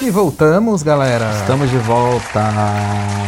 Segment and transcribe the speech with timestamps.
[0.00, 1.30] E voltamos, galera.
[1.40, 2.50] Estamos de volta.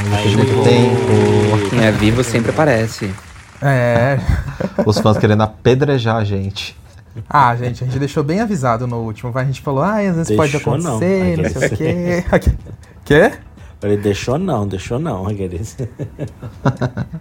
[0.05, 1.69] Depois de muito tempo.
[1.69, 3.13] Quem é vivo sempre aparece.
[3.61, 4.19] É.
[4.87, 6.79] Os fãs querendo apedrejar a gente.
[7.29, 9.37] Ah, gente, a gente deixou bem avisado no último.
[9.37, 11.43] A gente falou, ah, às vezes Deixou pode acontecer, não.
[11.43, 12.25] não, sei o quê.
[13.05, 13.33] Quê?
[13.83, 15.77] Ele deixou não, deixou não, aqueles.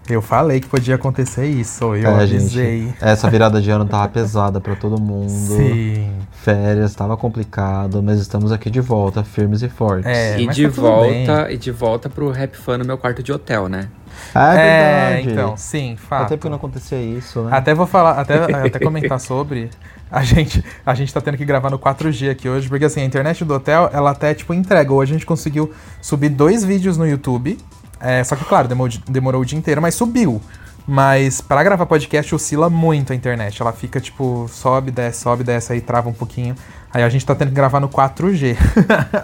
[0.09, 2.81] Eu falei que podia acontecer isso, eu É, avisei.
[2.87, 5.29] gente, essa virada de ano tava pesada pra todo mundo.
[5.29, 6.11] Sim.
[6.31, 10.05] Férias tava complicado, mas estamos aqui de volta, firmes e fortes.
[10.09, 13.31] É, e de tá volta, e de volta pro Rap Fan no meu quarto de
[13.31, 13.87] hotel, né?
[14.33, 15.31] Ah, é É, verdade.
[15.31, 16.23] então, sim, fato.
[16.23, 17.49] Até porque não acontecia isso, né?
[17.55, 18.35] Até vou falar, até,
[18.67, 19.69] até comentar sobre.
[20.11, 23.05] A gente, a gente tá tendo que gravar no 4G aqui hoje, porque assim, a
[23.05, 24.91] internet do hotel, ela até, tipo, entrega.
[24.91, 25.71] Hoje a gente conseguiu
[26.01, 27.57] subir dois vídeos no YouTube.
[27.99, 30.41] É, só que, claro, demorou, demorou o dia inteiro, mas subiu.
[30.87, 33.61] Mas pra gravar podcast oscila muito a internet.
[33.61, 36.55] Ela fica, tipo, sobe, desce, sobe, desce, aí trava um pouquinho.
[36.91, 38.57] Aí a gente tá tendo que gravar no 4G.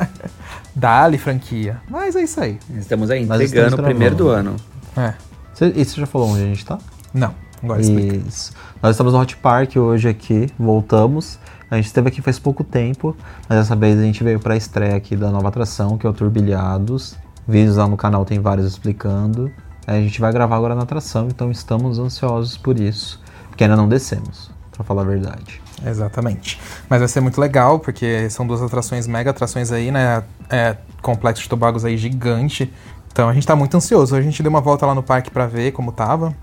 [0.76, 1.78] Dali, franquia.
[1.90, 2.60] Mas é isso aí.
[2.78, 4.56] Estamos aí entregando o primeiro do ano.
[4.98, 5.14] É.
[5.54, 6.78] Cê- e você já falou onde a gente tá?
[7.14, 7.34] Não,
[7.64, 8.16] agora explica.
[8.18, 8.52] Isso.
[8.82, 11.40] Nós estamos no Hot Park hoje aqui, voltamos.
[11.70, 13.16] A gente esteve aqui faz pouco tempo,
[13.50, 16.14] mas dessa vez a gente veio pra estreia aqui da nova atração, que é o
[16.14, 17.16] Turbilhados.
[17.48, 19.52] Vídeos lá no canal tem vários explicando.
[19.88, 23.20] A gente vai gravar agora na atração, então estamos ansiosos por isso.
[23.50, 25.62] Porque ainda não descemos, pra falar a verdade.
[25.86, 26.60] Exatamente.
[26.90, 30.24] Mas vai ser muito legal, porque são duas atrações, mega atrações aí, né?
[30.50, 32.72] É, Complexo de Tobagos aí gigante.
[33.16, 34.14] Então a gente tá muito ansioso.
[34.14, 36.36] A gente deu uma volta lá no parque pra ver como tava.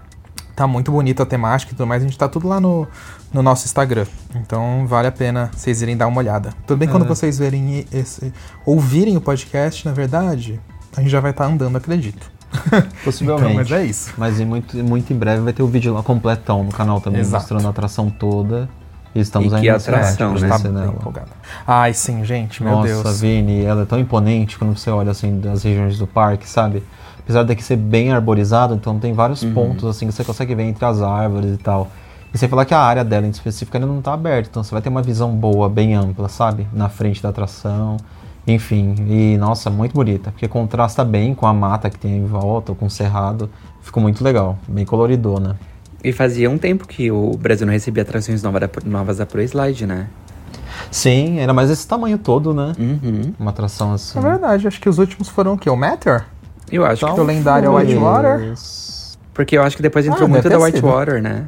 [0.56, 2.02] Tá muito bonita a temática e tudo mais.
[2.02, 2.88] A gente tá tudo lá no,
[3.30, 4.06] no nosso Instagram.
[4.36, 6.54] Então vale a pena vocês irem dar uma olhada.
[6.66, 8.32] Tudo bem quando vocês verem esse.
[8.64, 10.58] ouvirem o podcast, na verdade,
[10.96, 12.32] a gente já vai estar andando, acredito.
[13.04, 13.50] Possivelmente.
[13.50, 14.14] Então, mas é isso.
[14.16, 17.20] Mas em muito, muito em breve vai ter o vídeo lá completão no canal também,
[17.20, 17.42] Exato.
[17.42, 18.66] mostrando a atração toda.
[19.14, 20.48] Estamos E que atração, de né?
[20.48, 21.22] Tá.
[21.66, 23.20] Ai, sim, gente, meu Nossa, Deus.
[23.20, 26.82] Vini, ela é tão imponente quando você olha assim das regiões do parque, sabe?
[27.18, 29.52] Apesar daqui ser bem arborizado, então tem vários Uhum.
[29.52, 31.88] pontos assim que você consegue ver entre as árvores e tal.
[32.34, 34.72] E você falar que a área dela em específico ainda não tá aberta, então você
[34.72, 36.66] vai ter uma visão boa, bem ampla, sabe?
[36.72, 37.98] Na frente da atração.
[38.46, 42.74] Enfim, e nossa, muito bonita, porque contrasta bem com a mata que tem em volta,
[42.74, 43.48] com o cerrado.
[43.82, 45.56] Ficou muito legal, bem coloridona.
[46.04, 49.40] E fazia um tempo que o Brasil não recebia atrações nova da- novas da Pro
[49.42, 50.08] Slide, né?
[50.90, 52.72] Sim, ainda mais esse tamanho todo, né?
[52.78, 53.34] Uhum.
[53.38, 54.18] Uma atração assim.
[54.18, 55.70] É verdade, acho que os últimos foram o quê?
[55.70, 56.24] O Meteor?
[56.70, 57.20] Eu acho Então, que.
[57.20, 58.54] o lendário Whitewater?
[59.32, 60.64] Porque eu acho que depois entrou Ah, muito da ter sido.
[60.86, 61.44] Whitewater, né?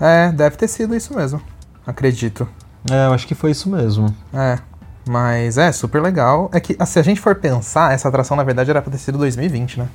[0.00, 1.40] É, deve ter sido isso mesmo.
[1.86, 2.48] Acredito.
[2.90, 4.14] É, eu acho que foi isso mesmo.
[4.32, 4.58] É.
[5.08, 6.50] Mas é, super legal.
[6.52, 8.98] É que, ah, se a gente for pensar, essa atração na verdade era pra ter
[8.98, 9.88] sido 2020, né?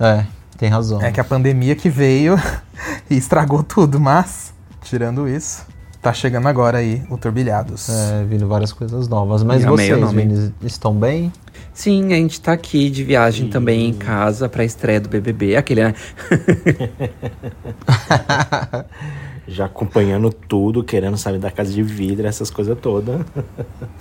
[0.00, 0.24] É,
[0.56, 1.02] tem razão.
[1.02, 2.36] É que a pandemia que veio
[3.10, 4.52] e estragou tudo, mas,
[4.82, 5.66] tirando isso,
[6.04, 7.88] Tá chegando agora aí o Turbilhados.
[7.88, 9.42] É, vindo várias coisas novas.
[9.42, 10.26] Mas Eu vocês, nome.
[10.26, 11.32] Vini, estão bem?
[11.72, 15.56] Sim, a gente tá aqui de viagem também em casa pra estreia do BBB.
[15.56, 15.94] Aquele, né?
[19.46, 23.20] Já acompanhando tudo, querendo sair da casa de vidro, essas coisas todas.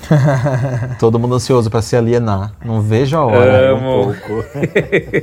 [0.99, 2.53] Todo mundo ansioso pra se alienar.
[2.63, 3.51] Não vejo a hora.
[3.51, 4.45] É, um pouco.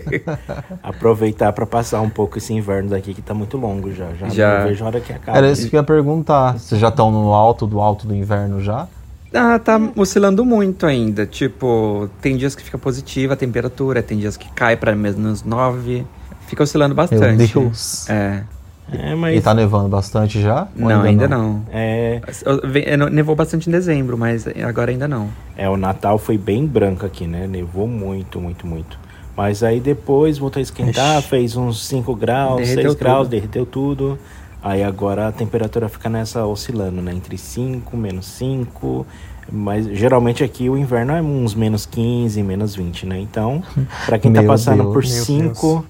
[0.82, 4.08] Aproveitar pra passar um pouco esse inverno daqui que tá muito longo já.
[4.12, 4.58] Já, Já.
[4.58, 5.38] não vejo a hora que acaba.
[5.38, 6.58] Era isso que eu ia perguntar.
[6.58, 8.86] Vocês já estão no alto do alto do inverno já?
[9.32, 11.24] Ah, tá oscilando muito ainda.
[11.24, 16.04] Tipo, tem dias que fica positiva a temperatura, tem dias que cai pra menos 9.
[16.46, 17.54] Fica oscilando bastante.
[17.54, 18.10] Meu Deus.
[18.10, 18.42] É.
[18.92, 20.66] É, mas E tá nevando bastante já?
[20.74, 21.62] Não, ainda não.
[21.72, 25.28] é, Eu- ve- é, Nevou bastante em dezembro, mas agora ainda não.
[25.56, 27.46] é, o Natal foi bem branco aqui, né?
[27.46, 28.98] Nevou muito, muito, muito.
[29.36, 31.28] Mas aí depois voltou a esquentar, Ixi.
[31.28, 34.18] fez uns 5 graus, Derreteu 6 graus, derreteu tudo.
[34.62, 37.14] Aí agora a temperatura fica nessa oscilando, né?
[37.14, 39.06] Entre 5, menos 5.
[39.50, 43.18] Mas geralmente aqui o inverno é uns menos 15, menos 20, né?
[43.18, 43.62] Então,
[44.06, 44.92] pra quem tá passando Deus.
[44.92, 45.84] por Meu 5,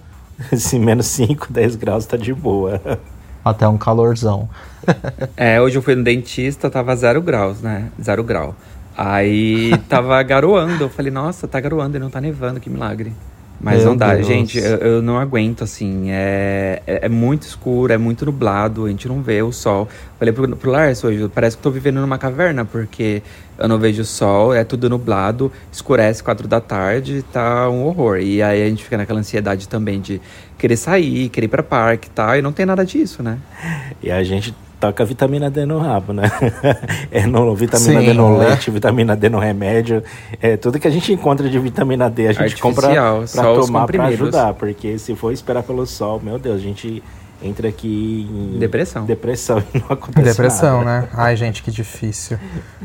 [0.57, 2.81] se menos 5, 10 graus tá de boa.
[3.45, 4.49] Até um calorzão.
[5.37, 7.91] É, hoje eu fui no dentista, tava zero graus, né?
[8.03, 8.55] Zero grau.
[8.97, 10.85] Aí tava garoando.
[10.85, 13.13] Eu falei, nossa, tá garoando e não tá nevando, que milagre.
[13.61, 14.27] Mas Meu não dá, Deus.
[14.27, 16.11] gente, eu, eu não aguento, assim.
[16.11, 19.87] É, é, é muito escuro, é muito nublado, a gente não vê o sol.
[20.19, 23.23] Falei pro, pro Lars hoje, parece que eu tô vivendo numa caverna, porque
[23.61, 28.19] eu não vejo o sol, é tudo nublado, escurece quatro da tarde, tá um horror.
[28.19, 30.21] E aí a gente fica naquela ansiedade também de
[30.59, 33.39] querer sair, querer ir pra parque e tal, e não tem nada disso, né?
[34.03, 36.23] E a gente toca vitamina D no rabo, né?
[37.13, 38.49] É no, vitamina Sim, D no né?
[38.49, 40.03] leite, vitamina D no remédio.
[40.41, 43.61] É, tudo que a gente encontra de vitamina D a gente compra Artificial, pra só
[43.61, 44.35] os tomar pra comprimidos.
[44.35, 44.55] ajudar.
[44.55, 47.03] Porque se for esperar pelo sol, meu Deus, a gente
[47.43, 49.05] entra aqui em Depressão.
[49.07, 51.03] depressão e não acontece Depressão, nada.
[51.03, 51.09] né?
[51.15, 52.39] Ai, gente, que difícil.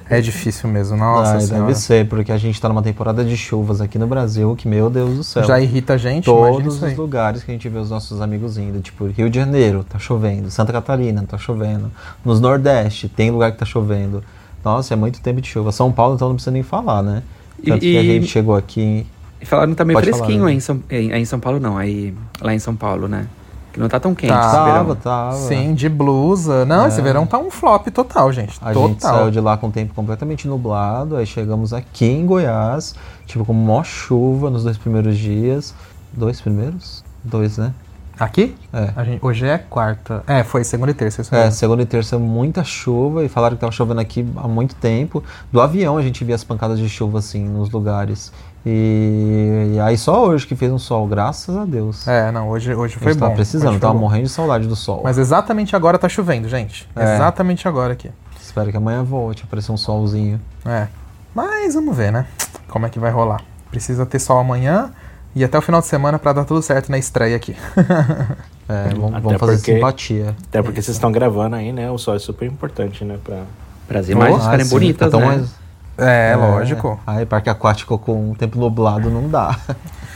[0.10, 1.66] É difícil mesmo, nossa Ai, senhora.
[1.68, 4.90] deve ser, porque a gente tá numa temporada de chuvas aqui no Brasil, que, meu
[4.90, 5.44] Deus do céu.
[5.44, 8.80] Já irrita a gente, Todos os lugares que a gente vê os nossos amigos indo,
[8.82, 11.92] tipo Rio de Janeiro, tá chovendo, Santa Catarina, tá chovendo,
[12.24, 14.24] nos Nordeste, tem lugar que tá chovendo.
[14.64, 15.72] Nossa, é muito tempo de chuva.
[15.72, 17.22] São Paulo, então não precisa nem falar, né?
[17.62, 19.06] E- Tanto que a e- gente chegou aqui.
[19.42, 20.52] E falaram que tá meio Pode falar, fresquinho né?
[20.52, 21.78] aí, em São, em, aí em São Paulo, não.
[21.78, 23.28] Aí, lá em São Paulo, né?
[23.76, 24.40] Que não tá tão quente Tá.
[24.40, 24.66] esse verão.
[24.74, 25.36] Tava, tava.
[25.36, 26.64] Sim, de blusa.
[26.64, 28.58] Não, esse verão tá um flop total, gente.
[28.62, 28.88] A total.
[28.88, 32.96] gente saiu de lá com o tempo completamente nublado, aí chegamos aqui em Goiás,
[33.26, 35.76] tipo, com mó chuva nos dois primeiros dias.
[36.14, 37.04] Dois primeiros?
[37.22, 37.74] Dois, né?
[38.18, 38.56] Aqui?
[38.72, 38.94] É.
[38.96, 40.24] A gente- hoje é quarta.
[40.26, 41.22] É, foi segunda e terça.
[41.22, 41.52] Isso É, mesmo.
[41.52, 45.22] segunda e terça muita chuva e falaram que tava chovendo aqui há muito tempo.
[45.52, 48.32] Do avião a gente via as pancadas de chuva assim nos lugares.
[48.66, 52.08] E, e aí só hoje que fez um sol, graças a Deus.
[52.08, 53.26] É, não, hoje, hoje a foi gente bom.
[53.28, 54.00] tava precisando, tava bom.
[54.00, 55.02] morrendo de saudade do sol.
[55.04, 56.90] Mas exatamente agora tá chovendo, gente.
[56.96, 57.16] É.
[57.16, 58.10] Exatamente agora aqui.
[58.42, 60.42] Espero que amanhã volte, aparecer um solzinho.
[60.66, 60.88] É.
[61.34, 62.26] Mas vamos ver, né?
[62.68, 63.42] Como é que vai rolar.
[63.70, 64.92] Precisa ter sol amanhã
[65.36, 67.56] e até o final de semana pra dar tudo certo na estreia aqui.
[68.68, 70.36] É, vamos, Até vamos fazer porque- simpatia.
[70.48, 71.92] Até porque vocês estão gravando aí, né?
[71.92, 73.20] O sol é super importante, né?
[73.24, 73.44] Pra...
[73.88, 75.26] Para as imagens ficarem bonitas, então, né?
[75.38, 75.52] mas-
[75.98, 77.00] É, lógico.
[77.06, 79.58] Aí, parque aquático com o tempo nublado não dá.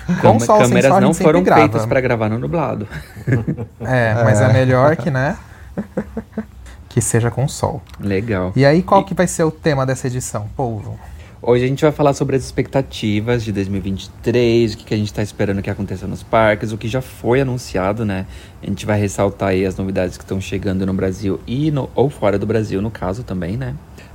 [0.07, 1.61] Com Câmera- sol sem câmeras sol, não foram grava.
[1.61, 2.87] feitas pra gravar no nublado.
[3.81, 5.37] É, mas é melhor que, né?
[6.89, 7.81] que seja com sol.
[7.99, 8.51] Legal.
[8.55, 10.99] E aí, qual que vai ser o tema dessa edição, povo?
[11.41, 15.13] Hoje a gente vai falar sobre as expectativas de 2023, o que, que a gente
[15.13, 18.25] tá esperando que aconteça nos parques, o que já foi anunciado, né?
[18.61, 22.09] A gente vai ressaltar aí as novidades que estão chegando no Brasil e no, ou
[22.09, 23.73] fora do Brasil, no caso também, né?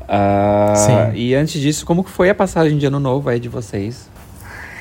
[0.08, 1.16] Ah, Sim.
[1.16, 4.08] E antes disso, como que foi a passagem de ano novo aí de vocês?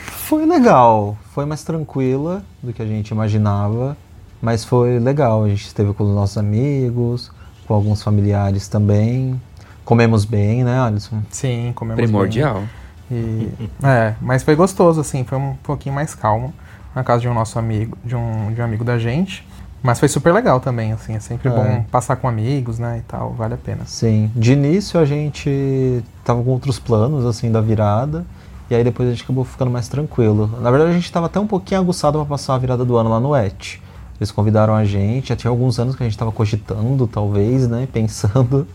[0.06, 3.96] Foi legal, foi mais tranquila do que a gente imaginava,
[4.42, 5.44] mas foi legal.
[5.44, 7.32] A gente esteve com os nossos amigos,
[7.68, 9.40] com alguns familiares também.
[9.86, 11.22] Comemos bem, né, Alisson?
[11.30, 12.64] Sim, comemos Primordial.
[13.10, 13.50] bem.
[13.60, 16.54] E, é, mas foi gostoso, assim, foi um pouquinho mais calmo
[16.96, 19.46] na casa de um nosso amigo, de um, de um amigo da gente.
[19.84, 21.52] Mas foi super legal também, assim, é sempre É.
[21.52, 23.82] bom passar com amigos, né, e tal, vale a pena.
[23.86, 28.26] Sim, de início a gente tava com outros planos, assim, da virada,
[28.70, 30.50] e aí depois a gente acabou ficando mais tranquilo.
[30.62, 33.10] Na verdade, a gente tava até um pouquinho aguçado para passar a virada do ano
[33.10, 33.82] lá no ET.
[34.18, 37.86] Eles convidaram a gente, já tinha alguns anos que a gente tava cogitando, talvez, né,
[37.92, 38.66] pensando.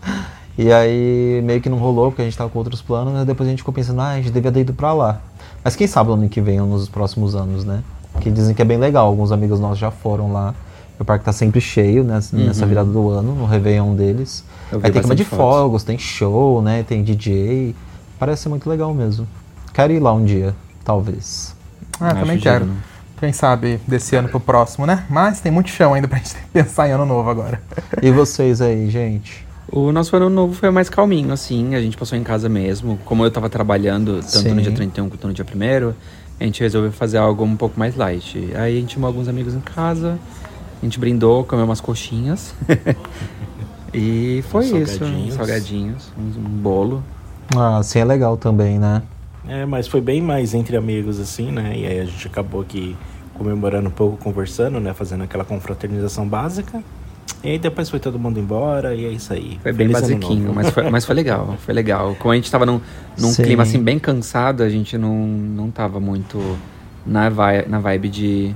[0.55, 3.47] E aí meio que não rolou, porque a gente tava com outros planos, mas depois
[3.47, 5.21] a gente ficou pensando, ah, a gente devia ter ido pra lá.
[5.63, 7.81] Mas quem sabe ano que vem ou nos próximos anos, né?
[8.21, 10.53] Que dizem que é bem legal, alguns amigos nossos já foram lá.
[10.99, 12.69] O parque tá sempre cheio nessa, nessa Uhum.
[12.69, 14.43] virada do ano, no Réveillon deles.
[14.71, 15.37] Aí tem queima de fotos.
[15.37, 16.83] fogos, tem show, né?
[16.83, 17.73] Tem DJ.
[18.19, 19.25] Parece ser muito legal mesmo.
[19.73, 20.53] Quero ir lá um dia,
[20.83, 21.55] talvez.
[22.01, 22.65] Ah, também quero.
[22.65, 22.81] digno.
[23.17, 25.05] Quem sabe desse ano pro próximo, né?
[25.09, 27.61] Mas tem muito chão ainda pra gente pensar em ano novo agora.
[28.01, 29.45] E vocês aí, gente?
[29.71, 31.75] O nosso ano novo foi mais calminho, assim.
[31.75, 32.97] A gente passou em casa mesmo.
[33.05, 34.53] Como eu tava trabalhando tanto Sim.
[34.53, 35.93] no dia 31 quanto no dia 1
[36.39, 38.37] a gente resolveu fazer algo um pouco mais light.
[38.55, 40.17] Aí a gente chamou alguns amigos em casa,
[40.81, 42.53] a gente brindou, comeu umas coxinhas.
[43.93, 44.99] e foi Uns isso.
[44.99, 45.27] salgadinhos.
[45.27, 47.03] uns Salgadinhos, um, bolo.
[47.55, 49.01] Ah, assim é legal também, né?
[49.47, 51.73] É, mas foi bem mais entre amigos, assim, né?
[51.75, 52.95] E aí a gente acabou aqui
[53.33, 54.93] comemorando um pouco, conversando, né?
[54.93, 56.83] Fazendo aquela confraternização básica.
[57.43, 59.59] E aí depois foi todo mundo embora e é isso aí.
[59.63, 62.15] Foi bem basiquinho, mas foi, mas foi legal, foi legal.
[62.19, 62.81] Como a gente tava num,
[63.17, 63.43] num Sim.
[63.43, 66.57] clima assim bem cansado, a gente não, não tava muito
[67.05, 68.55] na, vai, na vibe de,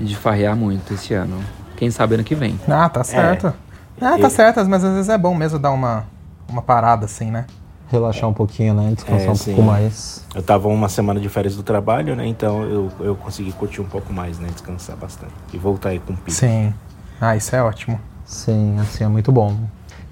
[0.00, 1.38] de farrear muito esse ano.
[1.82, 2.60] Quem sabe ano que vem.
[2.68, 3.52] Ah, tá certo.
[4.00, 6.04] Ah, tá E- certo, mas às vezes é bom mesmo dar uma,
[6.48, 7.44] uma parada assim, né?
[7.90, 8.92] Relaxar um pouquinho, né?
[8.94, 9.44] Descansar É, um sim.
[9.46, 10.24] pouco mais.
[10.32, 12.24] Eu tava uma semana de férias do trabalho, né?
[12.24, 14.46] Então eu, eu consegui curtir um pouco mais, né?
[14.52, 15.32] Descansar bastante.
[15.52, 16.30] E voltar aí com pico.
[16.30, 16.72] Sim.
[17.20, 17.98] Ah, isso é ótimo.
[18.24, 19.56] Sim, assim é muito bom.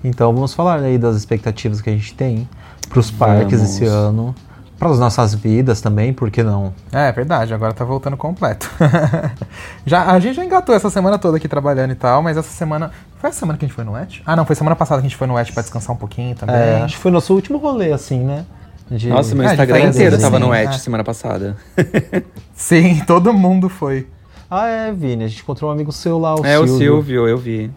[0.03, 2.49] Então vamos falar aí das expectativas que a gente tem
[2.89, 3.77] para os parques Vamos.
[3.77, 4.35] esse ano,
[4.81, 6.73] para as nossas vidas também, por que não?
[6.91, 8.69] É, verdade, agora tá voltando completo.
[9.85, 12.91] já, a gente já engatou essa semana toda aqui trabalhando e tal, mas essa semana.
[13.19, 14.23] Foi a semana que a gente foi no ET?
[14.25, 16.35] Ah, não, foi semana passada que a gente foi no ET pra descansar um pouquinho
[16.35, 16.57] também.
[16.57, 18.47] É, acho que foi nosso último rolê, assim, né?
[18.91, 20.55] De- Nossa, meu É, Instagram inteiro sim, tava no sim.
[20.55, 20.73] Et Ah.
[20.73, 21.57] semana passada.
[22.55, 24.09] Sim, todo mundo foi.
[24.51, 26.79] Ah, é, Vini, a gente encontrou um amigo seu lá, o é, o Silvio.
[26.79, 27.71] Silvio, eu vi.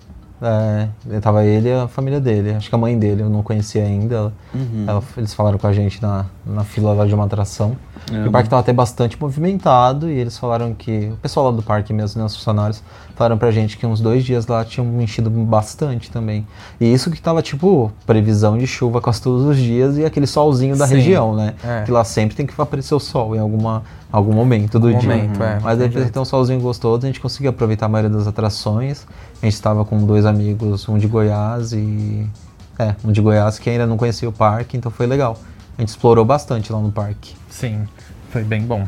[0.45, 2.51] É, tava ele e a família dele.
[2.51, 4.15] Acho que a mãe dele eu não conhecia ainda.
[4.15, 4.85] Ela- Uhum.
[4.85, 7.77] ela- eles falaram com a gente na, na fila lá de uma atração.
[8.11, 8.27] E Amo.
[8.27, 11.09] o parque tava até bastante movimentado e eles falaram que.
[11.13, 12.83] O pessoal lá do parque mesmo, né, os funcionários,
[13.15, 16.45] falaram pra gente que uns dois dias lá tinham enchido bastante também.
[16.81, 20.75] E isso que tava, tipo, previsão de chuva quase todos os dias e aquele solzinho
[20.75, 21.53] da Sim, região, né?
[21.63, 21.83] é.
[21.83, 25.09] Que lá sempre tem que aparecer o sol em alguma, algum momento do Algum dia.
[25.15, 26.11] momento, é, não Mas aí jeito.
[26.11, 29.07] tem um solzinho gostoso, a gente conseguiu aproveitar a maioria das atrações.
[29.43, 32.25] A gente estava com dois amigos, um de Goiás e.
[32.79, 35.37] É, um de Goiás que ainda não conhecia o parque, então foi legal.
[35.77, 37.35] A gente explorou bastante lá no parque.
[37.49, 37.85] Sim,
[38.29, 38.87] foi bem bom.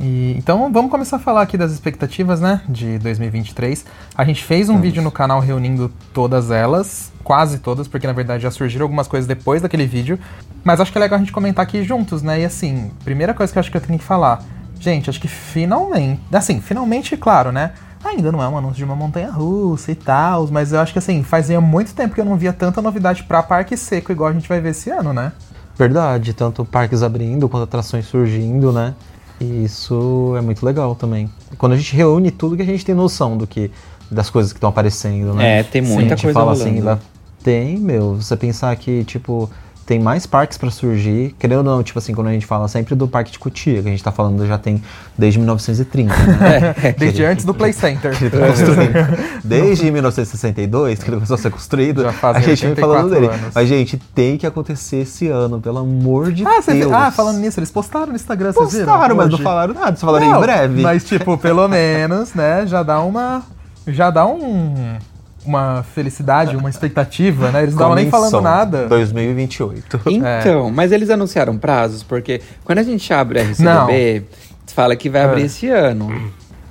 [0.00, 3.84] E, então vamos começar a falar aqui das expectativas, né, de 2023.
[4.16, 8.42] A gente fez um vídeo no canal reunindo todas elas, quase todas, porque na verdade
[8.42, 10.18] já surgiram algumas coisas depois daquele vídeo.
[10.64, 12.40] Mas acho que é legal a gente comentar aqui juntos, né?
[12.40, 14.42] E assim, primeira coisa que eu acho que eu tenho que falar,
[14.80, 17.72] gente, acho que finalmente, assim, finalmente, claro, né?
[18.04, 20.98] Ainda não é um anúncio de uma montanha russa e tal, mas eu acho que
[20.98, 24.32] assim, fazia muito tempo que eu não via tanta novidade pra parque seco igual a
[24.32, 25.32] gente vai ver esse ano, né?
[25.76, 28.94] Verdade, tanto parques abrindo quanto atrações surgindo, né?
[29.40, 31.28] E isso é muito legal também.
[31.58, 33.70] Quando a gente reúne tudo que a gente tem noção do que
[34.10, 35.60] das coisas que estão aparecendo, né?
[35.60, 36.70] É, tem Sim, muita a gente coisa fala rolando.
[36.70, 36.98] assim, lá
[37.42, 39.50] tem, meu, você pensar que tipo
[39.86, 42.94] tem mais parques pra surgir, querendo ou não, tipo assim, quando a gente fala sempre
[42.94, 44.82] do Parque de Cotia, que a gente tá falando já tem
[45.16, 46.94] desde 1930, né?
[46.98, 48.16] Desde antes do Play Center.
[48.20, 49.18] ele tá construindo.
[49.44, 53.26] Desde 1962, que ele começou a ser construído, Já a gente vem falando 84 dele.
[53.26, 53.54] anos.
[53.54, 56.92] Mas, gente, tem que acontecer esse ano, pelo amor de Ah, Deus.
[56.92, 58.86] ah, falando nisso, eles postaram no Instagram, vocês viram?
[58.86, 60.82] Postaram, mas não falaram nada, só falaram Não, em breve.
[60.82, 63.42] Mas, tipo, pelo menos, né, já dá uma.
[63.86, 64.96] Já dá um.
[65.44, 67.62] Uma felicidade, uma expectativa, né?
[67.62, 68.86] Eles não estavam nem falando nada.
[68.88, 70.00] 2028.
[70.06, 74.24] Então, mas eles anunciaram prazos, porque quando a gente abre o RCDB,
[74.68, 75.44] fala que vai abrir É.
[75.46, 76.08] esse ano.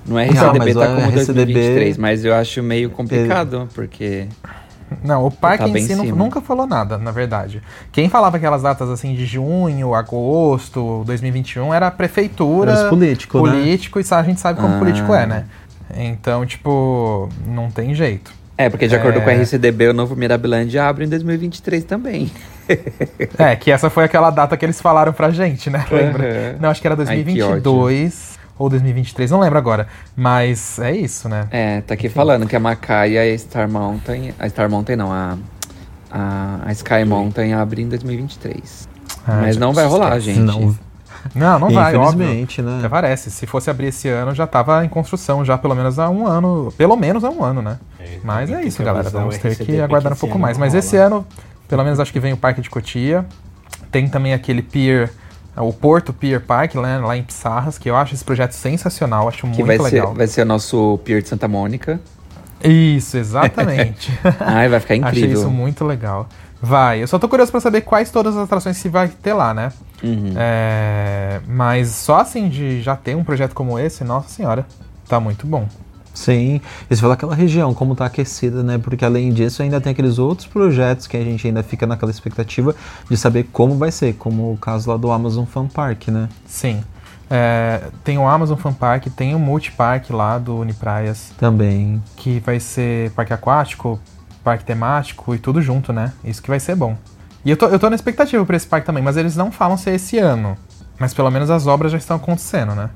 [0.06, 4.26] No Não, RCDB mas tá o como RCDB 2023, mas eu acho meio complicado, porque...
[5.02, 6.04] Não, o parque Tá em si cima.
[6.14, 7.62] nunca falou nada, na verdade.
[7.90, 12.72] Quem falava aquelas datas assim de junho, agosto, 2021 era a prefeitura.
[12.72, 13.50] Era os políticos, né?
[13.50, 14.78] político, e a gente sabe como Ah.
[14.78, 15.44] político é, né?
[15.96, 18.32] Então, tipo, não tem jeito.
[18.56, 19.22] É, porque de acordo É.
[19.22, 22.30] com o RCDB, o novo Mirabilândia abre em 2023 também.
[23.36, 25.84] É, que essa foi aquela data que eles falaram pra gente, né?
[25.90, 26.24] Lembra?
[26.24, 26.56] Aham.
[26.60, 29.86] Não, acho que era Ai, que 2022 ou 2023, não lembro agora.
[30.16, 31.46] Mas é isso, né?
[31.50, 34.32] É, tá aqui falando que a Macaia e a Star Mountain...
[34.38, 35.36] A Star Mountain não, a,
[36.10, 38.88] a, a Sky Mountain abre em 2023.
[39.26, 40.40] Ah, mas não vai rolar, gente.
[40.40, 40.74] Não,
[41.34, 42.24] Não, não vai, óbvio.
[42.24, 42.78] Infelizmente, né?
[42.78, 43.30] Até parece.
[43.30, 46.72] Se fosse abrir esse ano, já tava em construção, já pelo menos há um ano.
[46.76, 47.78] Pelo menos há um ano, né?
[48.22, 49.08] Mas é isso, que galera.
[49.10, 50.58] Vamos o ter que aguardar um pouco mais.
[50.58, 50.78] Mas rola.
[50.78, 51.26] esse ano,
[51.68, 53.24] pelo menos acho que vem o Parque de Cotia.
[53.90, 55.10] Tem também aquele Pier,
[55.56, 59.42] o Porto Pier Park, né, lá em Pissarras, que eu acho esse projeto sensacional, acho
[59.42, 60.14] Que muito vai ser, legal.
[60.14, 62.00] vai ser o nosso Pier de Santa Mônica.
[62.62, 64.12] Isso, exatamente.
[64.40, 65.38] Ai, vai ficar Achei incrível.
[65.40, 66.28] isso muito legal.
[66.64, 69.52] Vai, eu só tô curioso pra saber quais todas as atrações que vai ter lá,
[69.52, 69.70] né?
[70.02, 70.32] Uhum.
[70.34, 74.66] É, mas só assim de já ter um projeto como esse, nossa senhora,
[75.06, 75.68] tá muito bom.
[76.14, 78.78] Sim, e você fala aquela região, como tá aquecida, né?
[78.78, 82.74] Porque além disso, ainda tem aqueles outros projetos que a gente ainda fica naquela expectativa
[83.10, 86.30] de saber como vai ser, como o caso lá do Amazon Fan Park, né?
[86.46, 86.82] Sim.
[87.28, 92.02] É, tem o Amazon Fan Park, tem o Multipark lá do Unipraias, Também.
[92.16, 94.00] que vai ser parque aquático,
[94.44, 96.12] parque temático e tudo junto, né?
[96.22, 96.96] Isso que vai ser bom.
[97.44, 99.76] E eu tô, eu tô na expectativa pra esse parque também, mas eles não falam
[99.76, 100.56] se é esse ano.
[100.98, 102.90] Mas pelo menos as obras já estão acontecendo, né?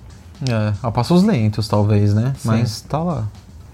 [0.48, 2.32] É, a passos lentos, talvez, né?
[2.38, 2.48] Sim.
[2.48, 3.24] Mas tá lá.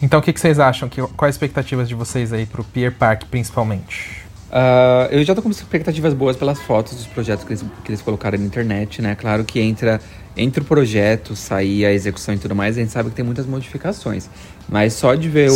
[0.01, 0.89] Então o que, que vocês acham?
[0.89, 4.24] Que, quais as expectativas de vocês aí pro Pier Park, principalmente?
[4.51, 8.03] Ah, eu já tô com expectativas boas pelas fotos dos projetos que eles, que eles
[8.03, 9.15] colocaram na internet, né?
[9.15, 10.01] Claro que entra
[10.37, 13.47] entre o projeto, sair a execução e tudo mais, a gente sabe que tem muitas
[13.47, 14.29] modificações.
[14.69, 15.55] Mas só de ver o-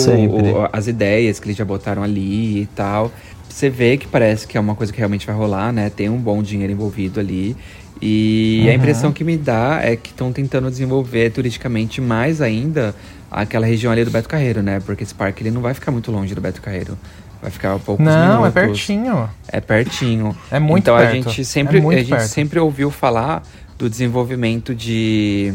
[0.62, 3.10] o- as ideias que eles já botaram ali e tal,
[3.48, 5.90] você vê que parece que é uma coisa que realmente vai rolar, né?
[5.90, 7.56] Tem um bom dinheiro envolvido ali.
[8.00, 8.76] E a Uhum.
[8.76, 12.94] impressão que me dá é que estão tentando desenvolver turisticamente mais ainda
[13.28, 14.80] aquela região ali do Beto Carreiro, né?
[14.86, 16.96] Porque esse parque ele não vai ficar muito longe do Beto Carreiro.
[17.40, 18.12] Vai ficar a poucos não,
[18.44, 18.52] é minutos.
[18.54, 19.30] pertinho.
[19.46, 20.36] É pertinho.
[20.50, 21.10] É muito então perto.
[21.10, 22.22] a gente sempre É a gente perto.
[22.28, 23.42] sempre ouviu falar
[23.78, 25.54] do desenvolvimento de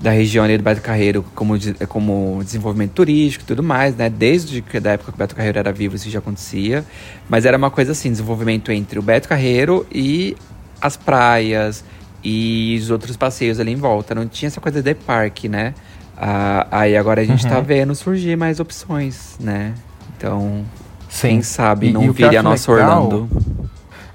[0.00, 1.54] da região ali do Beto Carreiro como,
[1.88, 4.10] como desenvolvimento turístico e tudo mais, né?
[4.10, 6.84] Desde que da época que o Beto Carreiro era vivo isso já acontecia,
[7.28, 10.36] mas era uma coisa assim, desenvolvimento entre o Beto Carreiro e
[10.80, 11.84] as praias
[12.22, 14.14] e os outros passeios ali em volta.
[14.14, 15.74] Não tinha essa coisa de parque, né?
[16.16, 17.64] Ah, aí agora a gente tá Uhum.
[17.64, 19.72] vendo surgir mais opções, né?
[20.16, 20.64] Então,
[21.14, 21.28] Sim.
[21.28, 23.28] quem sabe E- não e o vire a nossa legal- Orlando.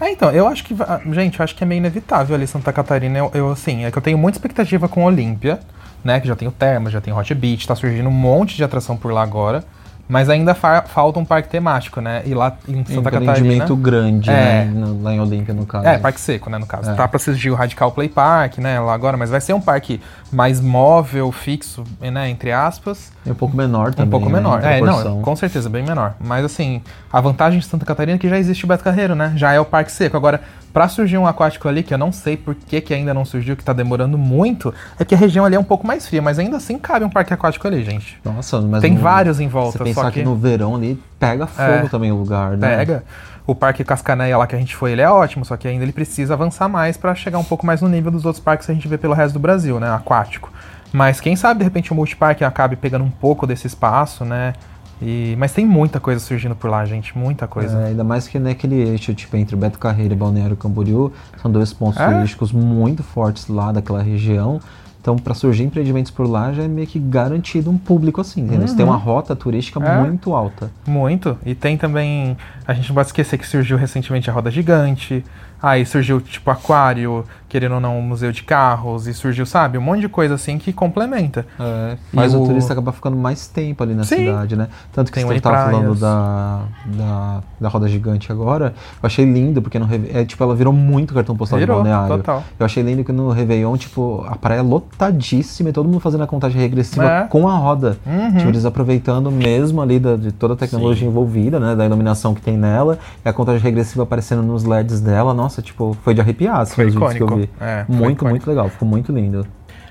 [0.01, 0.75] É, então, eu acho que.
[1.11, 3.17] Gente, eu acho que é meio inevitável ali Santa Catarina.
[3.17, 5.59] Eu, eu, assim, é que eu tenho muita expectativa com Olímpia,
[6.03, 6.19] né?
[6.21, 8.95] Que já tem o Termas, já tem Hot Beach, tá surgindo um monte de atração
[8.95, 9.63] por lá agora.
[10.09, 12.23] Mas ainda fa- falta um parque temático, né?
[12.25, 13.31] E lá em Tem um Santa Catarina.
[13.31, 14.33] empreendimento grande, É.
[14.33, 14.71] né?
[14.73, 15.85] no- Lá em Olímpia, no caso.
[15.87, 16.89] É, parque seco, né, no caso.
[16.89, 16.95] É.
[16.95, 20.01] Tá pra surgir o Radical Play Park, né, lá agora, mas vai ser um parque
[20.31, 23.11] mais móvel, fixo, né, entre aspas.
[23.23, 24.07] É um pouco menor também.
[24.07, 24.63] um pouco né, menor.
[24.63, 26.15] É, não, com certeza, bem menor.
[26.19, 26.81] Mas assim,
[27.13, 29.33] a vantagem de Santa Catarina é que já existe o Beto Carreiro, né?
[29.35, 30.17] Já é o parque seco.
[30.17, 30.41] Agora,
[30.73, 33.55] pra surgir um aquático ali, que eu não sei por que, que ainda não surgiu,
[33.57, 36.38] que tá demorando muito, é que a região ali é um pouco mais fria, mas
[36.39, 38.19] ainda assim cabe um parque aquático ali, gente.
[38.23, 40.19] Nossa, mas Tem no- vários em volta, Você pensar só que...
[40.19, 41.89] que- no verão ali pega fogo É.
[41.89, 42.77] também o lugar, né?
[42.77, 43.03] Pega.
[43.47, 45.91] O Parque Cascaneia lá que a gente foi, ele é ótimo, só que ainda ele
[45.91, 48.75] precisa avançar mais pra chegar um pouco mais no nível dos outros parques que a
[48.75, 49.91] gente vê pelo resto do Brasil, né?
[49.91, 50.51] Aquático.
[50.93, 54.53] Mas quem sabe, de repente, o multiparque acabe pegando um pouco desse espaço, né?
[55.01, 55.35] E...
[55.39, 57.17] Mas tem muita coisa surgindo por lá, gente.
[57.17, 57.77] Muita coisa.
[57.79, 61.71] É, ainda mais que naquele eixo, tipo, entre Beto Carreiro e Balneário Camboriú, são dois
[61.73, 62.12] pontos É.
[62.12, 64.59] turísticos muito fortes lá daquela região.
[65.01, 68.67] Então, para surgir empreendimentos por lá, já é meio que garantido um público assim, entendeu?
[68.67, 68.91] Você tem Uhum.
[68.91, 70.01] uma rota turística É.
[70.01, 70.69] muito alta.
[70.85, 71.38] Muito.
[71.45, 72.35] E tem também.
[72.67, 75.23] A gente não pode esquecer que surgiu recentemente a Roda Gigante.
[75.62, 79.08] Aí surgiu, tipo, Aquário, querendo ou não, um museu de carros.
[79.08, 81.45] E surgiu, sabe, um monte de coisa assim que complementa.
[81.60, 82.41] É, E o...
[82.41, 84.17] o- turista acabar ficando mais tempo ali na Sim.
[84.17, 84.67] cidade, né?
[84.93, 89.26] Tanto que Tem você Wayne tava falando da, da, da roda gigante agora, eu achei
[89.26, 92.17] lindo, porque no é, tipo, ela virou muito cartão postal Virou, de balneário.
[92.17, 92.43] total.
[92.60, 96.28] Eu achei lindo que no Réveillon, tipo, a praia lotadíssima e todo mundo fazendo a
[96.28, 97.24] contagem regressiva É.
[97.28, 97.98] com a roda.
[98.06, 98.38] Uhum.
[98.38, 101.76] Tipo, eles aproveitando mesmo ali da- de toda a tecnologia envolvida, né?
[101.76, 105.34] Da iluminação que tem nela, e a contagem regressiva aparecendo nos LEDs dela.
[105.34, 107.53] Nossa, tipo, foi de arrepiar assim, Foi os vídeos que eu icônico.
[107.59, 107.63] vi.
[107.65, 108.25] É, muito, icônico.
[108.29, 108.69] muito legal.
[108.69, 109.45] Ficou muito lindo.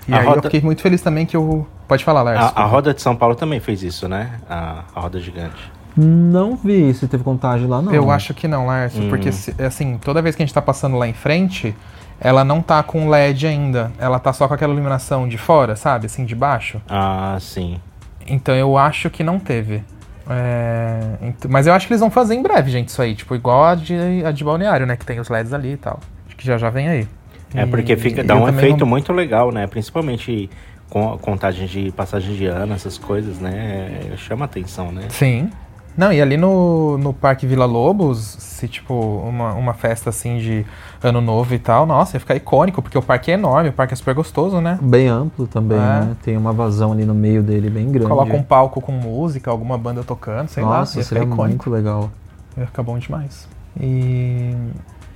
[0.06, 1.66] E A aí eu roda- fiquei muito feliz também que eu.
[1.86, 2.52] Pode falar, Lars.
[2.56, 4.32] A, a Roda de São Paulo também fez isso, né?
[4.48, 5.70] A, a Roda Gigante.
[5.96, 7.92] Não vi se teve contagem lá, não.
[7.92, 9.08] Eu acho que não, Lárcio, Hum.
[9.08, 9.30] porque
[9.62, 11.74] assim, toda vez que a gente tá passando lá em frente,
[12.20, 13.90] ela não tá com LED ainda.
[13.98, 16.06] Ela tá só com aquela iluminação de fora, sabe?
[16.06, 16.80] Assim, de baixo.
[16.88, 17.78] Ah, sim.
[18.26, 19.82] Então eu acho que não teve.
[20.28, 23.14] É, mas eu acho que eles vão fazer em breve, gente, isso aí.
[23.14, 24.96] Tipo, igual a de, a de balneário, né?
[24.96, 26.00] Que tem os LEDs ali e tal.
[26.26, 27.08] Acho que já já vem aí.
[27.54, 29.66] É E- porque fica, dá um efeito não- muito legal, né?
[29.66, 30.50] Principalmente
[30.90, 34.00] com a contagem de passagem de ano, essas coisas, né?
[34.16, 35.02] Chama atenção, né?
[35.08, 35.50] Sim.
[35.98, 40.64] Não, e ali no, no Parque Vila Lobos, se tipo uma, uma festa assim de
[41.02, 43.94] ano novo e tal, nossa, ia ficar icônico, porque o parque é enorme, o parque
[43.94, 44.78] é super gostoso, né?
[44.80, 45.80] Bem amplo também, É.
[45.80, 46.16] né?
[46.22, 48.08] Tem uma vazão ali no meio dele bem grande.
[48.08, 51.68] Coloca um palco com música, alguma banda tocando, sei lá, Nossa, ia ficar seria icônico.
[51.68, 52.10] muito legal.
[52.56, 53.48] Ia ficar bom demais.
[53.80, 54.54] E,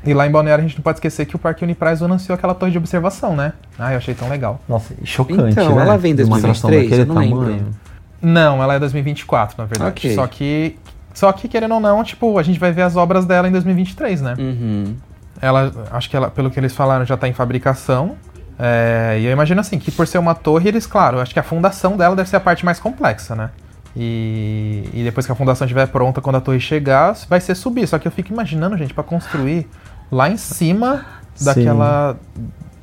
[0.04, 2.54] e lá em Balneário a gente não pode esquecer que o Parque Uniprazo anunciou aquela
[2.54, 3.52] torre de observação, né?
[3.78, 4.60] Ah, eu achei tão legal.
[4.68, 5.82] Nossa, chocante, Então, né?
[5.82, 6.28] ela vem atração
[6.70, 6.82] 2023?
[6.82, 7.38] daquele Eu não tamanho.
[7.40, 7.66] lembro.
[8.22, 9.90] Não, ela é 2024, na verdade.
[9.90, 10.14] Ok.
[10.14, 10.78] Só que,
[11.12, 14.22] só que, querendo ou não, tipo, a gente vai ver as obras dela em 2023,
[14.22, 14.34] né?
[14.38, 14.96] Uhum.
[15.40, 18.16] Ela, acho que ela, pelo que eles falaram, já tá em fabricação.
[18.58, 21.42] É, e eu imagino assim, que por ser uma torre, eles, claro, acho que a
[21.42, 23.50] fundação dela deve ser a parte mais complexa, né?
[23.96, 27.86] E, e depois que a fundação estiver pronta, quando a torre chegar, vai ser subir.
[27.86, 29.68] Só que eu fico imaginando, gente, pra construir
[30.10, 31.04] lá em cima
[31.40, 32.16] daquela.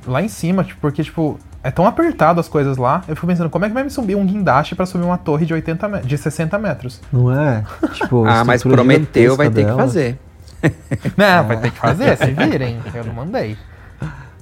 [0.06, 3.04] Lá em cima, tipo, porque, tipo, é tão apertado as coisas lá.
[3.08, 5.46] Eu fico pensando, como é que vai me subir um guindaste pra subir uma torre
[5.46, 7.02] de 80 me- de 60 metros?
[7.12, 7.64] Não é?
[7.94, 10.20] Tipo, Ah, mas prometeu, vai ter que gigantesca fazer.
[11.18, 12.80] Não, vai ter que fazer, se virem.
[12.94, 13.58] Eu não mandei.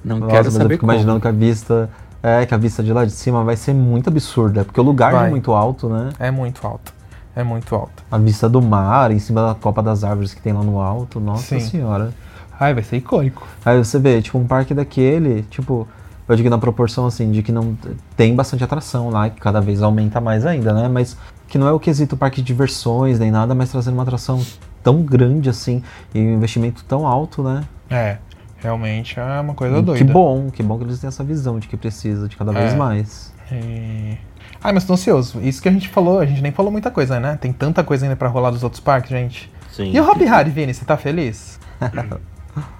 [0.04, 0.92] Não Nossa, quero mas eu saber fico como.
[0.92, 1.90] imaginando que a vista.
[2.20, 5.12] É, que a vista de lá de cima vai ser muito absurda, porque o lugar
[5.12, 5.30] é Vai.
[5.30, 6.10] muito alto, né?
[6.18, 6.92] É muito alto.
[7.36, 8.02] É muito alta.
[8.10, 11.20] A vista do mar, em cima da copa das árvores que tem lá no alto,
[11.20, 11.60] nossa Sim.
[11.60, 12.10] senhora.
[12.58, 13.46] Ai, vai ser icônico.
[13.64, 15.86] Aí você vê, tipo, um parque daquele, tipo,
[16.28, 17.76] eu digo na proporção assim, de que não
[18.16, 20.88] tem bastante atração lá, que cada vez aumenta mais ainda, né?
[20.88, 21.16] Mas
[21.48, 24.44] que não é o quesito parque de diversões nem nada, mas trazendo uma atração
[24.82, 25.82] tão grande assim
[26.14, 27.64] e um investimento tão alto, né?
[27.90, 28.18] É,
[28.58, 30.04] realmente é uma coisa E doida.
[30.04, 32.74] Que bom, que bom que eles têm essa visão de que precisa de cada vez
[32.74, 32.76] É.
[32.76, 33.32] mais.
[33.50, 34.18] E...
[34.62, 35.40] Ai, mas tô ansioso.
[35.40, 37.38] Isso que a gente falou, a gente nem falou muita coisa, né?
[37.40, 39.50] Tem tanta coisa ainda pra rolar dos outros parques, gente.
[39.72, 39.92] Sim.
[39.94, 41.58] E o Hop Harry, Vini, você tá feliz?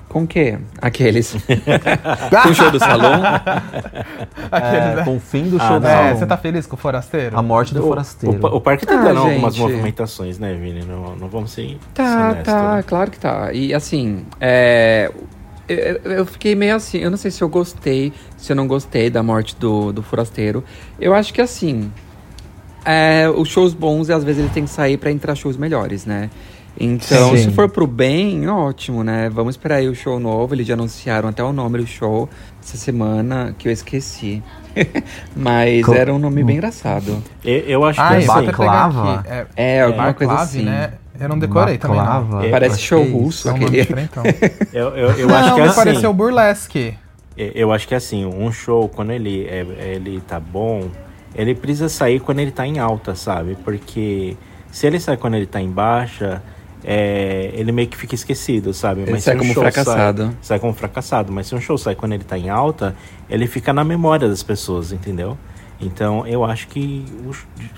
[0.08, 0.58] Com o quê?
[0.80, 1.36] Aqueles.
[2.42, 3.20] com o show do salão?
[4.50, 5.04] Aqueles, É, né?
[5.04, 5.86] com o fim do Ah, show do.
[5.86, 6.16] É, salão.
[6.16, 7.38] você tá feliz com o Forasteiro?
[7.38, 8.38] A morte do O, forasteiro.
[8.46, 9.70] o, o parque tá Ah, dando algumas gente.
[9.70, 10.82] movimentações, né, Vini?
[10.84, 12.84] Não, não vamos ser Tá, ser tá, né?
[12.86, 13.52] claro que tá.
[13.52, 15.10] E assim, é,
[15.68, 19.10] eu, eu fiquei meio assim, eu não sei se eu gostei, se eu não gostei
[19.10, 20.64] da morte do, do forasteiro.
[20.98, 21.92] Eu acho que assim,
[22.84, 26.30] é, os shows bons, às vezes ele tem que sair pra entrar shows melhores, né?
[26.80, 27.44] Então, Sim.
[27.44, 29.28] se for pro bem, ótimo, né?
[29.28, 30.54] Vamos esperar aí o show novo.
[30.54, 32.28] Eles já anunciaram até o nome do show
[32.62, 34.42] essa semana, que eu esqueci.
[35.34, 37.22] Mas Co- era um nome bem engraçado.
[37.44, 39.14] Eu, eu acho Ai, que vou assim, Baclava?
[39.14, 39.28] aqui.
[39.28, 40.62] É, É, alguma coisa assim.
[40.62, 40.92] né?
[41.20, 42.04] Eu não decorei também, não.
[42.04, 43.82] Baclava, É, Parece show que é russo, É um nome aquele.
[43.82, 44.22] diferentão.
[44.72, 45.74] eu, eu, eu não, acho que é assim.
[45.76, 46.94] pareceu burlesque.
[47.36, 49.64] Eu acho que assim, um show, quando ele, é,
[49.94, 50.88] ele tá bom,
[51.34, 53.56] ele precisa sair quando ele tá em alta, sabe?
[53.64, 54.36] Porque
[54.70, 56.42] se ele sai quando ele tá em baixa,
[56.84, 59.02] é, ele meio que fica esquecido, sabe?
[59.02, 60.22] Ele se sai um como fracassado.
[60.22, 61.32] Sai, sai como fracassado.
[61.32, 62.94] Mas se um show sai quando ele tá em alta,
[63.28, 65.36] ele fica na memória das pessoas, entendeu?
[65.80, 67.04] Então eu acho que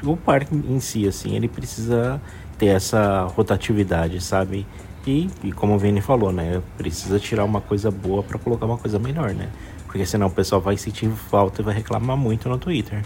[0.04, 2.20] o, o parque em si, assim, ele precisa
[2.58, 4.66] ter essa rotatividade, sabe?
[5.06, 6.62] E, e como o Vini falou, né?
[6.76, 9.48] Precisa tirar uma coisa boa pra colocar uma coisa melhor, né?
[9.86, 13.02] Porque senão o pessoal vai sentir falta e vai reclamar muito no Twitter.